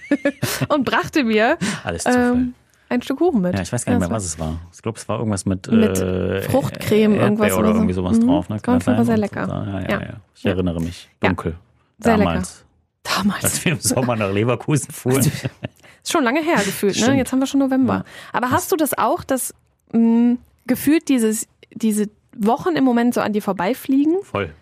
und 0.69 0.85
brachte 0.85 1.25
mir 1.25 1.57
Alles 1.85 2.05
Zufall. 2.05 2.33
ähm, 2.33 2.55
ein 2.89 3.03
Stück 3.03 3.19
Kuchen 3.19 3.41
mit. 3.41 3.55
ja, 3.55 3.63
ich 3.63 3.73
weiß 3.73 3.85
gar 3.85 3.93
nicht 3.95 4.01
mehr, 4.01 4.09
das 4.09 4.17
was 4.17 4.25
es 4.25 4.39
war. 4.39 4.61
Ich 4.73 4.83
glaube, 4.83 4.99
es 4.99 5.09
war 5.09 5.19
irgendwas 5.19 5.45
mit, 5.47 5.71
Mit 5.71 5.99
äh, 5.99 6.43
Fruchtcreme, 6.43 7.13
Erdbeer 7.13 7.23
irgendwas 7.25 7.53
oder 7.53 7.59
oder 7.61 7.69
so. 7.69 7.75
irgendwie 7.77 7.95
sowas 7.95 8.19
Mhm. 8.19 8.27
drauf. 8.27 8.49
Ne? 8.49 8.61
War 8.65 8.81
Fall 8.81 8.97
das 8.97 9.07
sehr 9.07 9.15
sein? 9.15 9.21
lecker. 9.21 9.49
Ja, 9.49 9.81
ja, 9.81 10.01
Ja. 10.03 10.13
Ich 10.35 10.45
erinnere 10.47 10.81
mich. 10.81 11.09
Dunkel. 11.21 11.55
Sehr 11.99 12.17
Damals. 12.19 12.65
Damals. 13.03 13.45
Als 13.45 13.65
wir 13.65 13.73
im 13.73 13.81
Sommer 13.81 14.17
nach 14.17 14.33
Leverkusen 14.33 14.91
fuhren. 14.93 15.21
Ist 15.21 16.13
schon 16.13 16.23
lange 16.25 16.43
her 16.43 16.57
gefühlt, 16.57 17.01
ne? 17.01 17.17
Jetzt 17.17 17.33
haben 17.33 17.39
wir 17.41 17.47
schon 17.47 17.61
November. 17.61 18.05
Aber 18.33 18.51
hast 18.51 18.71
du 18.71 18.77
das 18.77 18.97
auch, 18.99 19.25
dass 19.25 19.55
mh, 19.93 20.37
gefühlt 20.67 21.09
dieses, 21.09 21.47
diese 21.73 22.09
Wochen 22.37 22.77
im 22.77 22.85
Moment 22.85 23.15
so 23.15 23.21
an 23.21 23.33
dir 23.33 23.43
vorbeifliegen? 23.43 24.17
Voll. 24.23 24.53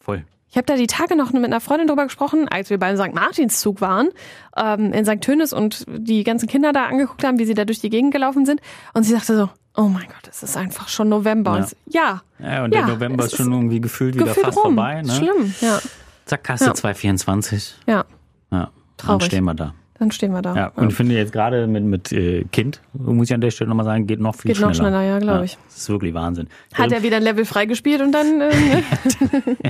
Voll. 0.00 0.24
Ich 0.50 0.56
habe 0.56 0.66
da 0.66 0.76
die 0.76 0.86
Tage 0.86 1.16
noch 1.16 1.32
mit 1.32 1.44
einer 1.44 1.60
Freundin 1.60 1.88
drüber 1.88 2.04
gesprochen, 2.04 2.46
als 2.48 2.70
wir 2.70 2.78
beim 2.78 2.96
St. 2.96 3.12
Martinszug 3.12 3.80
waren, 3.80 4.10
ähm, 4.56 4.92
in 4.92 5.04
St. 5.04 5.20
Tönis 5.20 5.52
und 5.52 5.84
die 5.88 6.22
ganzen 6.22 6.48
Kinder 6.48 6.72
da 6.72 6.84
angeguckt 6.86 7.24
haben, 7.24 7.40
wie 7.40 7.44
sie 7.44 7.54
da 7.54 7.64
durch 7.64 7.80
die 7.80 7.90
Gegend 7.90 8.12
gelaufen 8.12 8.46
sind. 8.46 8.60
Und 8.92 9.02
sie 9.02 9.12
sagte 9.12 9.36
so, 9.36 9.50
oh 9.76 9.88
mein 9.88 10.06
Gott, 10.06 10.28
es 10.30 10.44
ist 10.44 10.56
einfach 10.56 10.86
schon 10.88 11.08
November. 11.08 11.56
Ja. 11.56 11.62
Und 11.64 11.74
ja, 11.92 12.22
Ja, 12.38 12.64
und 12.64 12.72
Ja, 12.74 12.82
der 12.86 12.94
November 12.94 13.24
ist 13.24 13.36
schon 13.36 13.50
irgendwie 13.52 13.80
gefühlt 13.80 14.14
wieder 14.14 14.26
gefühlt 14.26 14.46
fast 14.46 14.58
rum. 14.58 14.76
vorbei. 14.76 15.02
Ne? 15.02 15.12
Schlimm, 15.12 15.54
ja. 15.60 15.80
Zack, 16.26 16.44
Kasse 16.44 16.66
Ja. 16.66 16.74
224. 16.74 17.74
Ja, 17.88 18.04
Ja. 18.52 18.70
Traurig. 18.96 19.20
Dann 19.22 19.26
stehen 19.30 19.44
wir 19.44 19.54
da. 19.54 19.74
Dann 19.98 20.10
stehen 20.10 20.32
wir 20.32 20.42
da. 20.42 20.54
Ja, 20.56 20.72
und 20.74 20.88
ich 20.90 20.94
finde 20.94 21.14
jetzt 21.14 21.32
gerade 21.32 21.66
mit, 21.66 21.84
mit 21.84 22.12
äh, 22.12 22.44
Kind, 22.50 22.80
muss 22.92 23.28
ich 23.28 23.34
an 23.34 23.40
der 23.40 23.50
Stelle 23.50 23.68
nochmal 23.68 23.84
sagen, 23.84 24.06
geht 24.06 24.20
noch 24.20 24.34
viel 24.34 24.52
Geht 24.52 24.60
noch 24.60 24.74
schneller. 24.74 24.90
schneller, 24.90 25.02
ja, 25.04 25.18
glaub 25.20 25.44
ich. 25.44 25.56
Das 25.68 25.76
ist 25.78 25.88
wirklich 25.88 26.14
Wahnsinn. 26.14 26.48
Hat 26.74 26.90
er 26.90 27.02
wieder 27.02 27.18
ein 27.18 27.22
Level 27.22 27.44
freigespielt 27.44 28.00
und 28.00 28.12
dann, 28.12 28.40
äh? 28.40 28.50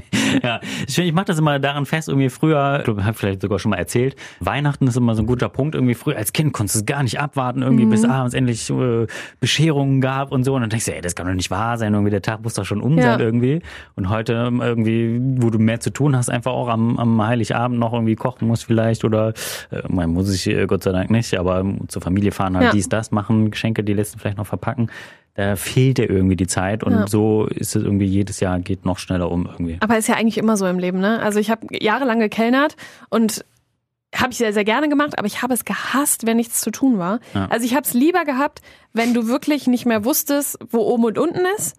Ja, 0.44 0.60
ich, 0.86 0.98
ich 0.98 1.12
mache 1.12 1.24
das 1.26 1.38
immer 1.38 1.58
daran 1.58 1.86
fest, 1.86 2.08
irgendwie 2.08 2.28
früher, 2.28 2.82
ich 2.86 3.04
habe 3.04 3.14
vielleicht 3.14 3.42
sogar 3.42 3.58
schon 3.58 3.70
mal 3.70 3.76
erzählt, 3.78 4.14
Weihnachten 4.40 4.86
ist 4.86 4.96
immer 4.96 5.14
so 5.14 5.22
ein 5.22 5.26
guter 5.26 5.48
Punkt, 5.48 5.74
irgendwie 5.74 5.94
früher 5.94 6.16
als 6.16 6.32
Kind 6.32 6.52
konntest 6.52 6.76
du 6.76 6.78
es 6.80 6.86
gar 6.86 7.02
nicht 7.02 7.18
abwarten, 7.20 7.62
irgendwie 7.62 7.86
Mhm. 7.86 7.90
bis 7.90 8.04
abends 8.04 8.34
endlich 8.34 8.68
äh, 8.70 9.06
Bescherungen 9.40 10.00
gab 10.00 10.32
und 10.32 10.44
so 10.44 10.54
und 10.54 10.60
dann 10.60 10.70
denkst 10.70 10.86
du, 10.86 10.94
ey, 10.94 11.00
das 11.00 11.14
kann 11.14 11.26
doch 11.26 11.34
nicht 11.34 11.50
wahr 11.50 11.78
sein, 11.78 11.92
irgendwie 11.94 12.10
der 12.10 12.22
Tag 12.22 12.42
muss 12.42 12.54
doch 12.54 12.64
schon 12.64 12.80
um 12.80 12.98
Ja. 12.98 13.02
sein 13.12 13.20
irgendwie 13.20 13.60
und 13.96 14.08
heute 14.10 14.34
ähm, 14.34 14.60
irgendwie, 14.60 15.18
wo 15.42 15.50
du 15.50 15.58
mehr 15.58 15.80
zu 15.80 15.90
tun 15.90 16.16
hast, 16.16 16.28
einfach 16.30 16.52
auch 16.52 16.68
am, 16.68 16.98
am 16.98 17.22
Heiligabend 17.26 17.78
noch 17.78 17.92
irgendwie 17.92 18.14
kochen 18.16 18.46
musst 18.48 18.64
vielleicht 18.64 19.04
oder 19.04 19.30
äh, 19.70 19.82
man 19.88 20.10
muss 20.10 20.32
ich 20.32 20.46
äh, 20.46 20.66
Gott 20.66 20.82
sei 20.82 20.92
Dank 20.92 21.10
nicht, 21.10 21.34
aber 21.38 21.60
ähm, 21.60 21.80
zur 21.88 22.02
Familie 22.02 22.32
fahren, 22.32 22.56
halt 22.56 22.66
Ja. 22.66 22.72
dies, 22.72 22.88
das 22.88 23.10
machen, 23.10 23.50
Geschenke, 23.50 23.82
die 23.84 23.92
letzten 23.94 24.18
vielleicht 24.18 24.38
noch 24.38 24.46
verpacken, 24.46 24.90
da 25.34 25.56
fehlt 25.56 25.98
dir 25.98 26.08
irgendwie 26.08 26.36
die 26.36 26.46
Zeit 26.46 26.84
und 26.84 26.92
Ja. 26.92 27.06
so 27.08 27.46
ist 27.46 27.74
es 27.74 27.82
irgendwie 27.82 28.06
jedes 28.06 28.40
Jahr 28.40 28.58
geht 28.60 28.84
noch 28.84 28.98
schneller 28.98 29.30
um 29.30 29.46
irgendwie. 29.46 29.78
Aber 29.80 29.96
ist 29.98 30.06
ja 30.08 30.14
eigentlich 30.14 30.38
immer 30.38 30.56
so 30.56 30.66
im 30.66 30.78
Leben, 30.78 31.00
ne? 31.00 31.20
Also 31.20 31.40
ich 31.40 31.50
habe 31.50 31.66
jahrelang 31.70 32.20
gekellnert 32.20 32.76
und 33.10 33.44
habe 34.14 34.30
ich 34.30 34.38
sehr, 34.38 34.52
sehr 34.52 34.64
gerne 34.64 34.88
gemacht, 34.88 35.18
aber 35.18 35.26
ich 35.26 35.42
habe 35.42 35.52
es 35.54 35.64
gehasst, 35.64 36.24
wenn 36.24 36.36
nichts 36.36 36.60
zu 36.60 36.70
tun 36.70 36.98
war. 36.98 37.18
Ja. 37.34 37.46
Also 37.50 37.66
ich 37.66 37.74
habe 37.74 37.82
es 37.84 37.94
lieber 37.94 38.24
gehabt, 38.24 38.62
wenn 38.92 39.12
du 39.12 39.26
wirklich 39.26 39.66
nicht 39.66 39.86
mehr 39.86 40.04
wusstest, 40.04 40.56
wo 40.70 40.78
oben 40.82 41.04
und 41.06 41.18
unten 41.18 41.40
ist, 41.56 41.74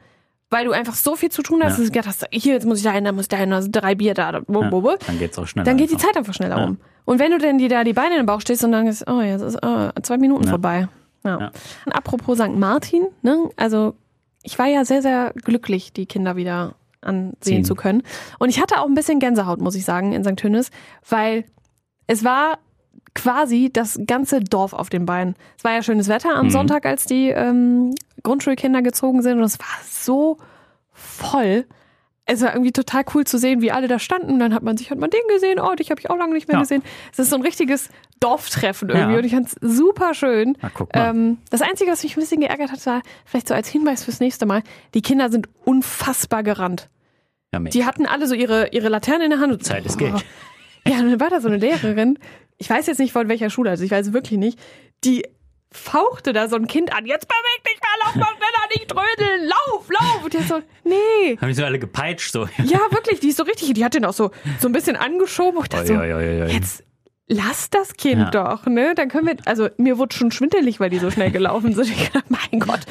weil 0.50 0.65
du 0.65 0.72
einfach 0.74 0.96
so 0.96 1.15
viel 1.15 1.32
zu 1.32 1.41
tun 1.41 1.62
hast, 1.63 1.74
Ja. 1.74 1.78
dass 1.78 1.88
du 1.88 1.91
gedacht 1.94 2.08
hast, 2.08 2.26
hier, 2.32 2.54
jetzt 2.56 2.65
muss 2.65 2.80
ich 2.80 2.84
da 2.84 2.91
hin, 2.91 3.06
da 3.06 3.13
muss 3.13 3.24
ich 3.24 3.30
da 3.30 3.38
hin, 3.38 3.54
also 3.54 3.70
drei 3.72 3.96
Bier 3.96 4.13
da, 4.13 4.41
wo, 4.48 4.62
Ja, 4.63 4.98
dann 5.08 5.18
geht's 5.18 5.39
auch 5.39 5.48
schneller. 5.48 5.63
Dann 5.63 5.78
geht 5.78 5.91
die 5.91 5.94
einfach. 5.94 6.08
Zeit 6.08 6.18
einfach 6.18 6.34
schneller 6.34 6.62
um. 6.65 6.78
Und 7.06 7.20
wenn 7.20 7.32
du 7.32 7.38
denn 7.38 7.58
die 7.58 7.70
da 7.70 7.86
die 7.86 7.94
Beine 7.94 8.12
in 8.15 8.22
den 8.22 8.26
Bauch 8.26 8.41
stehst 8.41 8.65
und 8.65 8.74
dann 8.74 8.86
ist, 8.88 9.10
oh, 9.10 9.22
jetzt 9.22 9.41
ist 9.41 9.58
oh, 9.63 9.89
zwei 10.02 10.18
Minuten 10.18 10.46
vorbei. 10.48 10.89
Ja. 11.26 11.40
Ja. 11.40 11.52
Und 11.86 11.92
apropos 11.94 12.38
St. 12.38 12.56
Martin, 12.56 13.08
ne? 13.22 13.50
Also 13.58 13.96
ich 14.44 14.58
war 14.60 14.68
ja 14.68 14.86
sehr, 14.86 15.02
sehr 15.02 15.34
glücklich, 15.34 15.92
die 15.92 16.06
Kinder 16.06 16.36
wieder 16.36 16.76
ansehen 17.02 17.36
Sehen. 17.42 17.66
zu 17.66 17.76
können. 17.76 18.04
Und 18.40 18.50
ich 18.50 18.62
hatte 18.62 18.80
auch 18.80 18.86
ein 18.86 18.96
bisschen 18.96 19.20
Gänsehaut, 19.20 19.60
muss 19.60 19.76
ich 19.76 19.86
sagen, 19.86 20.14
in 20.14 20.24
St. 20.24 20.38
Tönis, 20.38 20.70
weil 21.10 21.46
es 22.08 22.24
war 22.24 22.60
quasi 23.14 23.70
das 23.72 24.00
ganze 24.08 24.42
Dorf 24.42 24.74
auf 24.74 24.90
den 24.90 25.06
Beinen. 25.06 25.36
Es 25.58 25.64
war 25.64 25.72
ja 25.74 25.82
schönes 25.84 26.08
Wetter 26.10 26.36
am 26.36 26.48
Mhm. 26.48 26.52
Sonntag, 26.52 26.86
als 26.86 27.06
die 27.06 27.30
ähm, 27.30 27.94
Grundschulkinder 28.24 28.82
gezogen 28.82 29.22
sind 29.22 29.38
und 29.38 29.44
es 29.44 29.60
war 29.60 29.68
so 29.90 30.38
voll. 30.92 31.66
Es 32.28 32.42
war 32.42 32.54
irgendwie 32.54 32.72
total 32.72 33.04
cool 33.14 33.24
zu 33.26 33.38
sehen, 33.38 33.62
wie 33.62 33.72
alle 33.72 33.88
da 33.88 34.00
standen. 34.00 34.32
Und 34.32 34.40
dann 34.40 34.54
hat 34.54 34.64
man 34.64 34.78
sich, 34.78 34.90
hat 34.90 34.98
man 34.98 35.10
den 35.12 35.22
gesehen, 35.32 35.60
oh, 35.60 35.76
dich 35.76 35.92
habe 35.92 36.00
ich 36.02 36.10
auch 36.10 36.18
lange 36.18 36.34
nicht 36.34 36.48
mehr 36.48 36.56
Ja. 36.56 36.62
gesehen. 36.62 36.82
Es 37.12 37.20
ist 37.20 37.30
so 37.30 37.36
ein 37.36 37.44
richtiges 37.44 37.90
Dorftreffen 38.20 38.90
irgendwie 38.90 39.12
Ja. 39.14 39.18
und 39.20 39.26
ich 39.26 39.34
fand 39.34 39.48
es 39.48 39.56
super 39.62 40.14
schön. 40.16 40.58
Na. 40.62 40.72
Ähm, 41.10 41.38
das 41.52 41.62
Einzige, 41.62 41.92
was 41.92 42.04
mich 42.04 42.18
ein 42.18 42.20
bisschen 42.22 42.42
geärgert 42.42 42.72
hat, 42.72 42.84
war 42.88 43.02
vielleicht 43.26 43.48
so 43.48 43.54
als 43.54 43.68
Hinweis 43.68 44.04
fürs 44.06 44.20
nächste 44.20 44.46
Mal, 44.48 44.64
die 44.96 45.02
Kinder 45.02 45.30
sind 45.30 45.48
unfassbar 45.66 46.42
gerannt. 46.42 46.90
ja. 47.54 47.60
Die 47.60 47.86
hatten 47.86 48.06
alle 48.08 48.26
so 48.28 48.34
ihre, 48.36 48.70
ihre 48.70 48.90
Laterne 48.90 49.26
in 49.26 49.30
der 49.30 49.40
Hand. 49.40 49.54
Und, 49.54 49.64
Zeit 49.64 49.86
ist 49.86 49.98
Geld. 49.98 50.26
Ja, 50.88 51.00
und 51.00 51.10
dann 51.10 51.20
war 51.20 51.30
da 51.32 51.42
so 51.42 51.48
eine 51.48 51.58
Lehrerin, 51.58 52.20
ich 52.60 52.70
weiß 52.70 52.86
jetzt 52.86 53.00
nicht 53.00 53.12
von 53.12 53.28
welcher 53.28 53.50
Schule, 53.50 53.72
also 53.72 53.84
ich 53.84 53.90
weiß 53.90 54.06
es 54.08 54.14
wirklich 54.14 54.38
nicht, 54.38 54.60
die 55.04 55.26
fauchte 55.76 56.34
da 56.34 56.48
so 56.48 56.56
ein 56.56 56.68
Kind 56.68 56.94
an, 56.94 57.06
jetzt 57.06 57.28
beweg 57.28 57.64
dich 57.66 57.80
mal, 57.82 58.06
lauf 58.06 58.16
mal 58.16 58.36
schneller, 58.36 58.68
nicht 58.74 58.88
trödeln, 58.90 59.48
lauf, 59.50 59.90
lauf. 59.90 60.24
Und 60.24 60.34
der 60.34 60.42
so, 60.44 60.62
nee. 60.84 61.38
Haben 61.40 61.48
die 61.50 61.54
so 61.54 61.64
alle 61.66 61.80
gepeitscht 61.80 62.32
so. 62.32 62.48
Ja, 62.64 62.80
wirklich, 62.92 63.20
die 63.20 63.30
ist 63.30 63.38
so 63.38 63.44
richtig, 63.44 63.74
die 63.74 63.84
hat 63.86 63.94
den 63.94 64.06
auch 64.06 64.14
so, 64.14 64.32
so 64.60 64.68
ein 64.68 64.72
bisschen 64.72 64.96
angeschoben. 64.96 65.58
Und 65.58 65.64
ich 65.66 65.70
dachte 65.70 65.88
so, 65.88 65.94
Oi, 65.94 66.14
oi, 66.14 66.24
oi, 66.24 66.42
oi. 66.44 66.48
jetzt 66.52 66.84
lass 67.28 67.70
das 67.72 67.96
Kind 67.96 68.22
Ja. 68.22 68.30
doch, 68.56 68.66
ne? 68.68 68.94
Dann 68.96 69.10
können 69.10 69.28
wir, 69.28 69.36
also 69.46 69.70
mir 69.78 69.98
wurde 69.98 70.16
schon 70.16 70.32
schwindelig, 70.32 70.80
weil 70.80 70.90
die 70.92 71.00
so 71.00 71.10
schnell 71.12 71.32
gelaufen 71.32 71.74
sind. 71.74 71.90
Ich 71.90 72.10
dachte, 72.12 72.24
mein 72.30 72.60
Gott. 72.60 72.82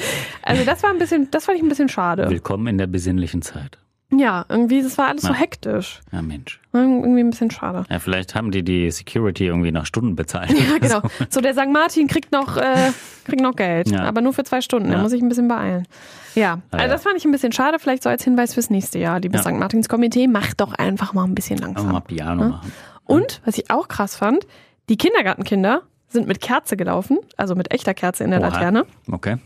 Also 0.41 0.63
das 0.65 0.83
war 0.83 0.89
ein 0.89 0.99
bisschen, 0.99 1.31
das 1.31 1.45
fand 1.45 1.57
ich 1.57 1.63
ein 1.63 1.69
bisschen 1.69 1.89
schade. 1.89 2.29
Willkommen 2.29 2.67
in 2.67 2.77
der 2.77 2.87
besinnlichen 2.87 3.41
Zeit. 3.41 3.77
Ja, 4.17 4.45
irgendwie, 4.49 4.81
das 4.81 4.97
war 4.97 5.07
alles 5.09 5.23
so 5.23 5.29
Ja. 5.29 5.33
hektisch. 5.35 6.01
Ja, 6.11 6.21
Mensch. 6.21 6.59
Irgendwie 6.73 7.21
ein 7.21 7.29
bisschen 7.29 7.51
schade. 7.51 7.85
Ja, 7.89 7.99
vielleicht 7.99 8.35
haben 8.35 8.51
die 8.51 8.63
die 8.63 8.89
Security 8.91 9.45
irgendwie 9.45 9.71
nach 9.71 9.85
Stunden 9.85 10.15
bezahlt. 10.15 10.49
Ja, 10.57 10.77
genau. 10.79 11.01
So, 11.29 11.41
der 11.41 11.53
St. 11.53 11.69
Martin 11.71 12.07
kriegt 12.07 12.31
noch, 12.31 12.57
äh, 12.57 12.91
kriegt 13.25 13.41
noch 13.41 13.55
Geld. 13.55 13.89
Ja. 13.89 14.03
Aber 14.03 14.21
nur 14.21 14.33
für 14.33 14.43
zwei 14.43 14.61
Stunden. 14.61 14.89
Da 14.89 14.97
Ja. 14.97 15.01
muss 15.01 15.11
ich 15.13 15.21
ein 15.21 15.29
bisschen 15.29 15.47
beeilen. 15.47 15.87
Ja, 16.35 16.59
Ah, 16.71 16.77
also 16.77 16.89
das 16.93 17.03
fand 17.03 17.15
ich 17.17 17.25
ein 17.25 17.31
bisschen 17.31 17.51
schade. 17.53 17.79
Vielleicht 17.79 18.03
so 18.03 18.09
als 18.09 18.23
Hinweis 18.23 18.53
fürs 18.53 18.69
nächste 18.69 18.99
Jahr. 18.99 19.19
Liebes 19.19 19.45
Ja. 19.45 19.51
St. 19.51 19.57
Martins 19.59 19.87
Komitee, 19.89 20.27
macht 20.27 20.59
doch 20.61 20.73
einfach 20.73 21.13
mal 21.13 21.23
ein 21.23 21.33
bisschen 21.35 21.59
Auch 21.59 21.63
langsam. 21.67 21.91
mal 21.91 21.99
Piano 22.01 22.41
Ja. 22.41 22.49
machen. 22.49 22.71
Und, 23.05 23.41
was 23.45 23.57
ich 23.57 23.69
auch 23.71 23.87
krass 23.87 24.15
fand, 24.15 24.45
die 24.89 24.97
Kindergartenkinder 24.97 25.81
sind 26.09 26.27
mit 26.27 26.41
Kerze 26.41 26.75
gelaufen, 26.77 27.19
also 27.37 27.55
mit 27.55 27.71
echter 27.73 27.93
Kerze 27.93 28.23
in 28.23 28.31
der 28.31 28.39
Oha. 28.41 28.49
Laterne. 28.49 28.85
Okay. 29.11 29.37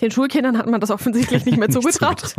Den 0.00 0.10
Schulkindern 0.10 0.56
hat 0.58 0.66
man 0.68 0.80
das 0.80 0.90
offensichtlich 0.90 1.44
nicht 1.44 1.58
mehr 1.58 1.68
zugetraut. 1.70 2.34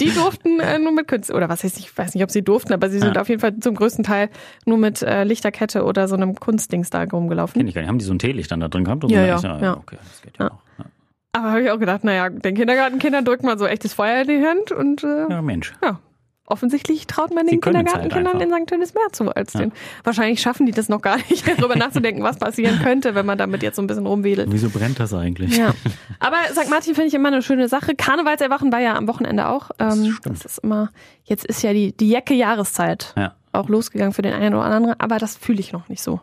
die 0.00 0.10
durften 0.12 0.58
äh, 0.60 0.78
nur 0.78 0.92
mit 0.92 1.06
Künstler, 1.08 1.36
oder 1.36 1.48
was 1.48 1.62
heißt, 1.64 1.78
ich 1.78 1.96
weiß 1.96 2.14
nicht, 2.14 2.24
ob 2.24 2.30
sie 2.30 2.42
durften, 2.42 2.72
aber 2.72 2.90
sie 2.90 2.98
sind 2.98 3.14
Ja. 3.14 3.20
auf 3.22 3.28
jeden 3.28 3.40
Fall 3.40 3.56
zum 3.58 3.74
größten 3.74 4.04
Teil 4.04 4.30
nur 4.64 4.78
mit 4.78 5.02
äh, 5.02 5.24
Lichterkette 5.24 5.84
oder 5.84 6.08
so 6.08 6.16
einem 6.16 6.34
Kunstdings 6.34 6.90
da 6.90 7.04
rumgelaufen. 7.04 7.58
Kenn 7.60 7.68
ich 7.68 7.74
gar 7.74 7.82
nicht. 7.82 7.88
Haben 7.88 7.98
die 7.98 8.04
so 8.04 8.12
ein 8.12 8.18
Teelicht 8.18 8.50
dann 8.50 8.60
da 8.60 8.68
drin 8.68 8.84
gehabt? 8.84 9.04
Ja, 9.10 9.38
so? 9.38 9.46
ja, 9.46 9.60
ja. 9.60 9.76
Okay, 9.76 9.96
das 10.02 10.22
geht 10.22 10.38
ja, 10.38 10.46
Ja. 10.46 10.50
auch. 10.50 10.58
Ja. 10.78 10.84
Aber 11.32 11.50
habe 11.50 11.62
ich 11.62 11.70
auch 11.70 11.78
gedacht, 11.78 12.02
naja, 12.02 12.30
den 12.30 12.54
Kindergartenkindern 12.54 13.24
drückt 13.24 13.42
man 13.42 13.58
so 13.58 13.66
echtes 13.66 13.92
Feuer 13.94 14.22
in 14.22 14.28
die 14.28 14.44
Hand 14.46 14.72
und 14.72 15.04
äh, 15.04 15.28
ja, 15.30 15.42
Mensch. 15.42 15.72
ja. 15.82 16.00
Offensichtlich 16.46 17.06
traut 17.06 17.34
man 17.34 17.46
den 17.46 17.60
können's 17.60 17.92
halt 17.92 18.04
Kindergartenkindern 18.12 18.60
in. 18.60 18.64
St. 18.66 18.68
Tönis 18.70 18.94
mehr 18.94 19.02
zu 19.12 19.30
als 19.34 19.52
Ja. 19.54 19.60
den. 19.60 19.72
Wahrscheinlich 20.04 20.40
schaffen 20.40 20.64
die 20.66 20.72
das 20.72 20.88
noch 20.88 21.02
gar 21.02 21.16
nicht, 21.16 21.44
darüber 21.58 21.76
nachzudenken, 21.76 22.22
was 22.22 22.38
passieren 22.38 22.78
könnte, 22.82 23.14
wenn 23.14 23.26
man 23.26 23.36
damit 23.36 23.62
jetzt 23.62 23.76
so 23.76 23.82
ein 23.82 23.86
bisschen 23.88 24.06
rumwedelt. 24.06 24.48
Wieso 24.52 24.70
brennt 24.70 25.00
das 25.00 25.12
eigentlich? 25.12 25.56
Ja. 25.56 25.74
Aber 26.20 26.36
St. 26.52 26.70
Martin 26.70 26.94
finde 26.94 27.08
ich 27.08 27.14
immer 27.14 27.28
eine 27.28 27.42
schöne 27.42 27.68
Sache. 27.68 27.94
Karnevalserwachen 27.96 28.72
war 28.72 28.80
ja 28.80 28.94
am 28.94 29.08
Wochenende 29.08 29.48
auch. 29.48 29.70
Ähm, 29.78 30.12
stimmt. 30.12 30.36
das 30.36 30.44
ist 30.44 30.58
immer, 30.58 30.90
jetzt 31.24 31.44
ist 31.44 31.62
ja 31.62 31.72
die, 31.72 31.96
die 31.96 32.08
Jacke 32.10 32.34
Jahreszeit 32.34 33.12
Ja. 33.16 33.34
auch 33.52 33.68
losgegangen 33.68 34.12
für 34.12 34.22
den 34.22 34.32
einen 34.34 34.54
oder 34.54 34.64
anderen, 34.64 35.00
aber 35.00 35.18
das 35.18 35.36
fühle 35.36 35.58
ich 35.60 35.72
noch 35.72 35.88
nicht 35.88 36.02
so. 36.02 36.20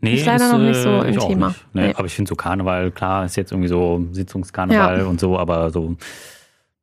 Nee, 0.00 0.14
Ist 0.14 0.26
leider 0.26 0.52
noch 0.52 0.58
nicht 0.60 0.80
so 0.80 1.02
äh, 1.02 1.08
im 1.12 1.18
Thema. 1.18 1.48
Nicht. 1.48 1.66
Nee, 1.72 1.86
Nee. 1.88 1.94
Aber 1.96 2.06
ich 2.06 2.14
finde 2.14 2.28
so 2.28 2.36
Karneval, 2.36 2.92
klar, 2.92 3.24
ist 3.24 3.36
jetzt 3.36 3.50
irgendwie 3.50 3.68
so 3.68 4.06
Sitzungskarneval 4.12 4.98
Ja. 5.00 5.04
und 5.06 5.18
so, 5.18 5.36
aber 5.36 5.70
so, 5.70 5.96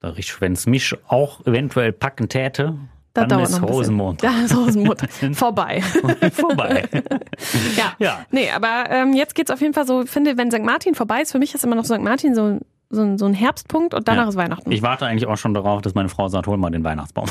wenn 0.02 0.54
es 0.54 0.66
mich 0.68 0.96
auch 1.08 1.46
eventuell 1.46 1.92
packen 1.92 2.30
täte, 2.30 2.76
Das 3.14 3.28
dann 3.28 3.30
dauert 3.30 3.50
ist. 3.50 3.62
Rosenmond 3.62 4.24
Da 4.24 4.32
ist 4.44 4.56
Rosenmond 4.56 5.02
vorbei. 5.34 5.82
vorbei. 6.34 6.88
ja. 7.78 7.94
Ja. 8.00 8.26
Nee, 8.32 8.50
aber 8.52 8.86
ähm, 8.90 9.14
jetzt 9.14 9.36
geht's 9.36 9.52
auf 9.52 9.62
jeden 9.62 9.74
Fall 9.74 9.88
so, 9.88 10.04
ich 10.04 10.10
finde, 10.10 10.38
wenn 10.38 10.52
St. 10.52 10.64
Martin 10.64 10.96
vorbei 10.96 11.22
ist, 11.22 11.32
für 11.32 11.40
mich 11.40 11.54
ist 11.56 11.64
immer 11.64 11.76
noch 11.76 11.86
St. 11.86 12.02
Martin 12.02 12.36
so 12.36 12.60
so 12.92 13.02
ein, 13.02 13.18
so 13.18 13.26
ein 13.26 13.34
Herbstpunkt 13.34 13.96
und 13.96 14.08
danach 14.08 14.24
Ja. 14.24 14.30
ist 14.30 14.36
Weihnachten. 14.36 14.72
Ich 14.72 14.84
warte 14.84 15.08
eigentlich 15.08 15.26
auch 15.26 15.38
schon 15.38 15.56
darauf, 15.56 15.82
dass 15.82 15.96
meine 15.96 16.08
Frau 16.08 16.28
sagt, 16.30 16.46
hol 16.46 16.56
mal 16.58 16.70
den 16.70 16.84
Weihnachtsbaum. 16.84 17.26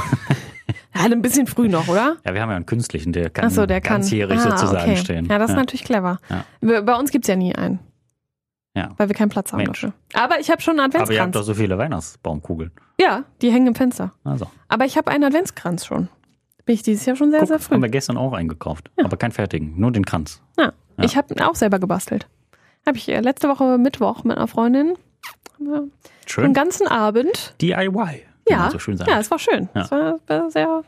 ja, 0.94 1.02
ein 1.04 1.22
bisschen 1.22 1.46
früh 1.46 1.68
noch, 1.68 1.86
oder? 1.86 2.16
Ja, 2.26 2.34
wir 2.34 2.42
haben 2.42 2.50
ja 2.50 2.56
einen 2.56 2.66
künstlichen, 2.66 3.12
der 3.12 3.30
kann 3.30 3.46
Achso, 3.46 3.64
der 3.64 3.80
kann. 3.80 3.98
ganzjährig 3.98 4.36
Ah, 4.40 4.50
sozusagen 4.50 4.90
okay. 4.90 4.96
stehen. 4.96 5.26
Ja, 5.26 5.38
das 5.38 5.50
ist 5.50 5.56
natürlich 5.56 5.84
clever. 5.84 6.18
Ja. 6.28 6.44
Bei 6.60 6.80
bei 6.82 6.94
uns 6.96 7.12
gibt's 7.12 7.28
ja 7.28 7.36
nie 7.36 7.54
einen. 7.54 7.78
Ja. 8.76 8.90
Weil 8.96 9.08
wir 9.08 9.14
keinen 9.14 9.28
Platz 9.28 9.52
haben 9.52 9.58
Mensch. 9.62 9.80
dafür. 9.82 9.92
Aber 10.14 10.40
ich 10.40 10.50
habe 10.50 10.60
schon 10.60 10.78
einen 10.80 10.90
Aber 10.92 10.94
ihr 10.96 11.00
habt 11.00 11.10
Adventskranz. 11.10 11.34
doch 11.36 11.42
so 11.42 11.54
viele 11.54 11.78
Weihnachtsbaumkugeln. 11.78 12.72
ja, 13.00 13.24
die 13.40 13.50
hängen 13.52 13.68
im 13.68 13.74
Fenster. 13.74 14.12
Also, 14.24 14.46
Aber 14.68 14.84
ich 14.84 14.96
habe 14.96 15.10
einen 15.10 15.24
Adventskranz 15.24 15.86
schon. 15.86 16.08
Bin 16.64 16.74
ich 16.74 16.82
dieses 16.82 17.04
Jahr 17.06 17.14
schon 17.14 17.30
sehr, 17.30 17.40
guck, 17.40 17.48
sehr 17.48 17.58
früh. 17.60 17.74
haben 17.74 17.82
wir 17.82 17.88
gestern 17.90 18.16
auch 18.16 18.32
eingekauft. 18.32 18.90
Aber 19.02 19.16
keinen 19.16 19.32
fertigen, 19.32 19.78
nur 19.78 19.92
den 19.92 20.04
Kranz. 20.04 20.40
Ja. 20.58 20.72
Ja. 20.96 21.04
Ich 21.04 21.16
habe 21.16 21.32
ihn 21.34 21.40
auch 21.42 21.54
selber 21.54 21.78
gebastelt. 21.78 22.26
Habe 22.86 22.96
ich 22.96 23.08
äh, 23.08 23.20
letzte 23.20 23.48
Woche 23.48 23.78
Mittwoch 23.78 24.24
mit 24.24 24.36
einer 24.36 24.46
Freundin 24.48 24.94
ja, 25.58 25.82
Schön. 26.26 26.44
den 26.44 26.54
ganzen 26.54 26.86
Abend. 26.88 27.54
DIY, 27.60 28.22
Ja, 28.48 28.70
so 28.70 28.78
schön 28.78 28.96
sagt. 28.96 29.10
ja, 29.10 29.18
es 29.20 29.30
war 29.30 29.38
schön. 29.38 29.68
Ja. 29.74 29.82
Es 29.82 29.90
war 29.90 30.50
sehr. 30.50 30.82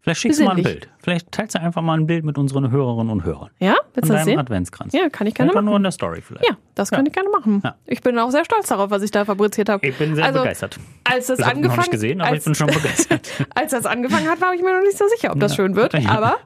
Vielleicht 0.00 0.20
schickst 0.20 0.40
du 0.40 0.44
mal 0.44 0.56
ein. 0.56 0.62
Bild. 0.62 0.88
Vielleicht 1.02 1.30
teilst 1.32 1.54
du 1.54 1.60
einfach 1.60 1.82
mal 1.82 1.98
ein 1.98 2.06
Bild 2.06 2.24
mit 2.24 2.38
unseren 2.38 2.70
Hörerinnen 2.70 3.10
und 3.10 3.24
Hörern. 3.24 3.50
Ja, 3.58 3.74
willst 3.94 4.08
du 4.08 4.12
das 4.14 4.22
deinem 4.22 4.24
sehen? 4.24 4.38
Adventskranz. 4.38 4.92
Ja, 4.94 5.08
kann 5.10 5.26
ich 5.26 5.34
gerne 5.34 5.50
Einfach 5.50 5.60
machen. 5.60 5.66
nur 5.66 5.76
in 5.76 5.82
der 5.82 5.92
Story 5.92 6.20
vielleicht. 6.22 6.46
Ja, 6.48 6.56
das 6.74 6.90
kann 6.90 7.00
Ja. 7.04 7.08
ich 7.08 7.12
gerne 7.12 7.28
machen. 7.30 7.60
Ja. 7.64 7.74
Ich 7.84 8.00
bin 8.00 8.18
auch 8.18 8.30
sehr 8.30 8.44
stolz 8.44 8.68
darauf, 8.68 8.90
was 8.90 9.02
ich 9.02 9.10
da 9.10 9.24
fabriziert 9.24 9.68
habe. 9.68 9.86
Ich 9.86 9.96
bin 9.98 10.14
sehr 10.14 10.24
Also, 10.26 10.38
begeistert. 10.38 10.78
Als 11.04 11.26
das 11.26 11.40
Ich 11.40 11.44
habe 11.44 11.56
noch 11.56 11.64
angefangen 11.64 11.78
nicht 11.80 11.90
gesehen, 11.90 12.20
aber 12.20 12.30
als, 12.30 12.38
ich 12.38 12.44
bin 12.44 12.54
schon 12.54 12.66
begeistert. 12.68 13.28
als 13.54 13.72
das 13.72 13.86
angefangen 13.86 14.28
hat, 14.28 14.40
war 14.40 14.54
ich 14.54 14.62
mir 14.62 14.72
noch 14.76 14.84
nicht 14.84 14.96
so 14.96 15.04
sicher, 15.08 15.32
ob 15.32 15.40
das 15.40 15.52
Ja. 15.52 15.56
schön 15.64 15.74
wird. 15.76 15.94
Aber 16.08 16.36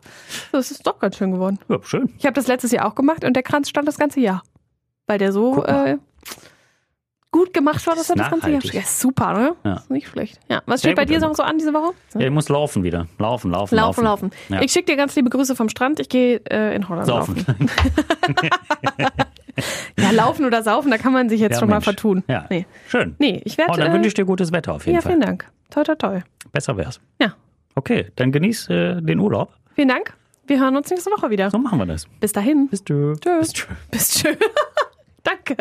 das 0.51 0.71
ist 0.71 0.87
doch 0.87 0.99
ganz 0.99 1.17
schön 1.17 1.31
geworden. 1.33 1.59
ja, 1.69 1.79
schön. 1.83 2.13
Ich 2.19 2.25
habe 2.25 2.35
das 2.35 2.47
letztes 2.49 2.73
Jahr 2.73 2.87
auch 2.87 2.95
gemacht 2.95 3.23
und 3.25 3.35
der 3.35 3.43
Kranz 3.43 3.69
stand 3.69 3.87
das 3.87 3.99
ganze 3.99 4.21
Jahr. 4.21 4.43
Weil 5.07 5.19
der 5.19 5.33
so 5.33 5.65
äh, 5.65 5.99
gut 7.33 7.53
gemacht 7.53 7.85
war, 7.87 7.97
dass 7.97 8.09
er 8.11 8.17
das 8.17 8.31
ganze 8.31 8.51
Jahr. 8.51 8.61
Ja, 8.63 8.83
super, 8.83 9.33
ne? 9.33 9.57
Ja. 9.65 9.75
Ist 9.75 9.91
nicht 9.91 10.07
schlecht. 10.07 10.39
Ja. 10.49 10.63
Was 10.67 10.83
Sehr 10.83 10.91
steht 10.91 10.97
bei 10.97 11.05
dir 11.07 11.19
noch 11.19 11.35
so 11.35 11.43
an 11.43 11.59
diese 11.59 11.73
Woche? 11.75 11.95
Ja, 12.15 12.21
ich 12.21 12.31
muss 12.31 12.49
laufen 12.49 12.85
wieder. 12.85 13.09
Laufen, 13.19 13.51
laufen, 13.51 13.75
Laufen, 13.75 14.05
laufen. 14.05 14.31
laufen. 14.31 14.55
Ja. 14.55 14.63
Ich 14.63 14.71
schicke 14.71 14.93
dir 14.93 14.97
ganz 14.97 15.17
liebe 15.17 15.31
Grüße 15.31 15.57
vom 15.57 15.69
Strand. 15.69 15.99
Ich 15.99 16.09
gehe 16.09 16.41
äh, 16.49 16.77
in 16.77 16.89
Holland 16.89 17.07
Saufen. 17.07 17.37
laufen. 17.37 17.71
Ja, 19.99 20.11
laufen 20.13 20.47
oder 20.47 20.63
saufen, 20.63 20.91
da 20.91 20.97
kann 20.97 21.13
man 21.13 21.29
sich 21.29 21.39
jetzt 21.39 21.53
Ja, 21.53 21.59
schon 21.59 21.69
mal 21.69 21.77
Mensch. 21.77 21.85
vertun. 21.85 22.25
Ja. 22.27 22.47
Nee, 22.49 22.65
Schön. 22.89 23.15
nee 23.19 23.43
ich 23.45 23.59
werde. 23.59 23.73
Oh, 23.73 23.77
dann 23.77 23.91
äh, 23.91 23.93
wünsche 23.93 24.09
ich 24.09 24.15
dir 24.15 24.25
gutes 24.25 24.51
Wetter 24.51 24.73
auf 24.73 24.87
jeden 24.87 24.95
ja, 24.97 25.03
Fall. 25.03 25.13
vielen 25.13 25.21
Dank. 25.21 25.47
Toi, 25.71 25.83
toi, 25.85 25.95
toi. 25.95 26.21
Besser 26.53 26.77
wär's. 26.79 27.01
Ja. 27.21 27.35
Okay, 27.75 28.07
dann 28.17 28.33
genieß 28.33 28.71
äh, 28.71 29.03
den 29.03 29.19
Urlaub. 29.21 29.53
Vielen 29.75 29.89
Dank. 29.89 30.15
Wir 30.47 30.59
hören 30.59 30.75
uns 30.77 30.91
nächste 30.91 31.11
Woche 31.11 31.29
wieder. 31.31 31.51
So 31.51 31.59
machen 31.59 31.79
wir 31.79 31.87
das. 31.87 32.07
Bis 32.19 32.33
dahin. 32.33 32.69
Bis 32.69 32.83
tschö. 32.83 33.15
Tschüss. 33.21 33.39
Bis 33.41 33.53
tschö. 33.53 33.67
Bis 33.91 34.09
tschö. 34.15 34.29
Danke. 35.47 35.57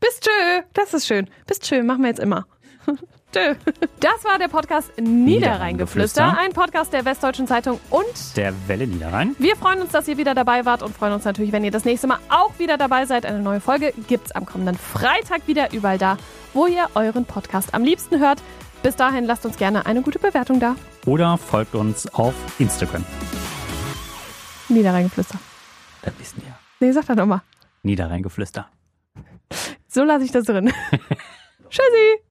Bis 0.00 0.20
tschö. 0.20 0.62
Das 0.74 0.94
ist 0.94 1.06
schön. 1.06 1.28
Bis 1.46 1.60
tschö. 1.60 1.82
Machen 1.82 2.02
wir 2.02 2.08
jetzt 2.08 2.20
immer. 2.20 2.46
tschö. 3.32 3.54
Das 4.00 4.24
war 4.24 4.38
der 4.38 4.48
Podcast 4.48 4.90
Niederrheingeflüster, 5.00 6.36
ein 6.36 6.52
Podcast 6.52 6.92
der 6.92 7.04
Westdeutschen 7.04 7.46
Zeitung 7.46 7.80
und 7.90 8.36
Der 8.36 8.52
Welle 8.66 8.86
Niederrhein. 8.86 9.34
wir 9.38 9.56
freuen 9.56 9.80
uns, 9.80 9.92
dass 9.92 10.08
ihr 10.08 10.18
wieder 10.18 10.34
dabei 10.34 10.64
wart 10.66 10.82
und 10.82 10.94
freuen 10.94 11.12
uns 11.14 11.24
natürlich, 11.24 11.52
wenn 11.52 11.64
ihr 11.64 11.70
das 11.70 11.84
nächste 11.84 12.06
Mal 12.08 12.18
auch 12.28 12.58
wieder 12.58 12.76
dabei 12.76 13.06
seid. 13.06 13.24
Eine 13.24 13.40
neue 13.40 13.60
Folge 13.60 13.94
gibt's 14.08 14.32
am 14.32 14.44
kommenden 14.44 14.76
Freitag 14.76 15.46
wieder 15.46 15.72
überall 15.72 15.98
da, 15.98 16.16
wo 16.52 16.66
ihr 16.66 16.88
euren 16.94 17.24
Podcast 17.24 17.72
am 17.74 17.84
liebsten 17.84 18.18
hört. 18.18 18.42
Bis 18.82 18.96
dahin 18.96 19.24
lasst 19.24 19.46
uns 19.46 19.56
gerne 19.56 19.86
eine 19.86 20.02
gute 20.02 20.18
Bewertung 20.18 20.58
da. 20.58 20.74
Oder 21.06 21.38
folgt 21.38 21.74
uns 21.76 22.06
auf 22.08 22.34
Instagram. 22.58 23.04
Niederrheingeflüster. 24.68 25.38
Das 26.02 26.12
wissen 26.18 26.42
wir. 26.44 26.54
Nee, 26.80 26.92
sag 26.92 27.06
doch 27.06 27.14
nochmal. 27.14 27.42
Niederrheingeflüster. 27.84 28.71
So 29.92 30.04
lasse 30.04 30.24
ich 30.24 30.32
das 30.32 30.44
drin. 30.46 30.72
Tschüssi. 31.68 32.22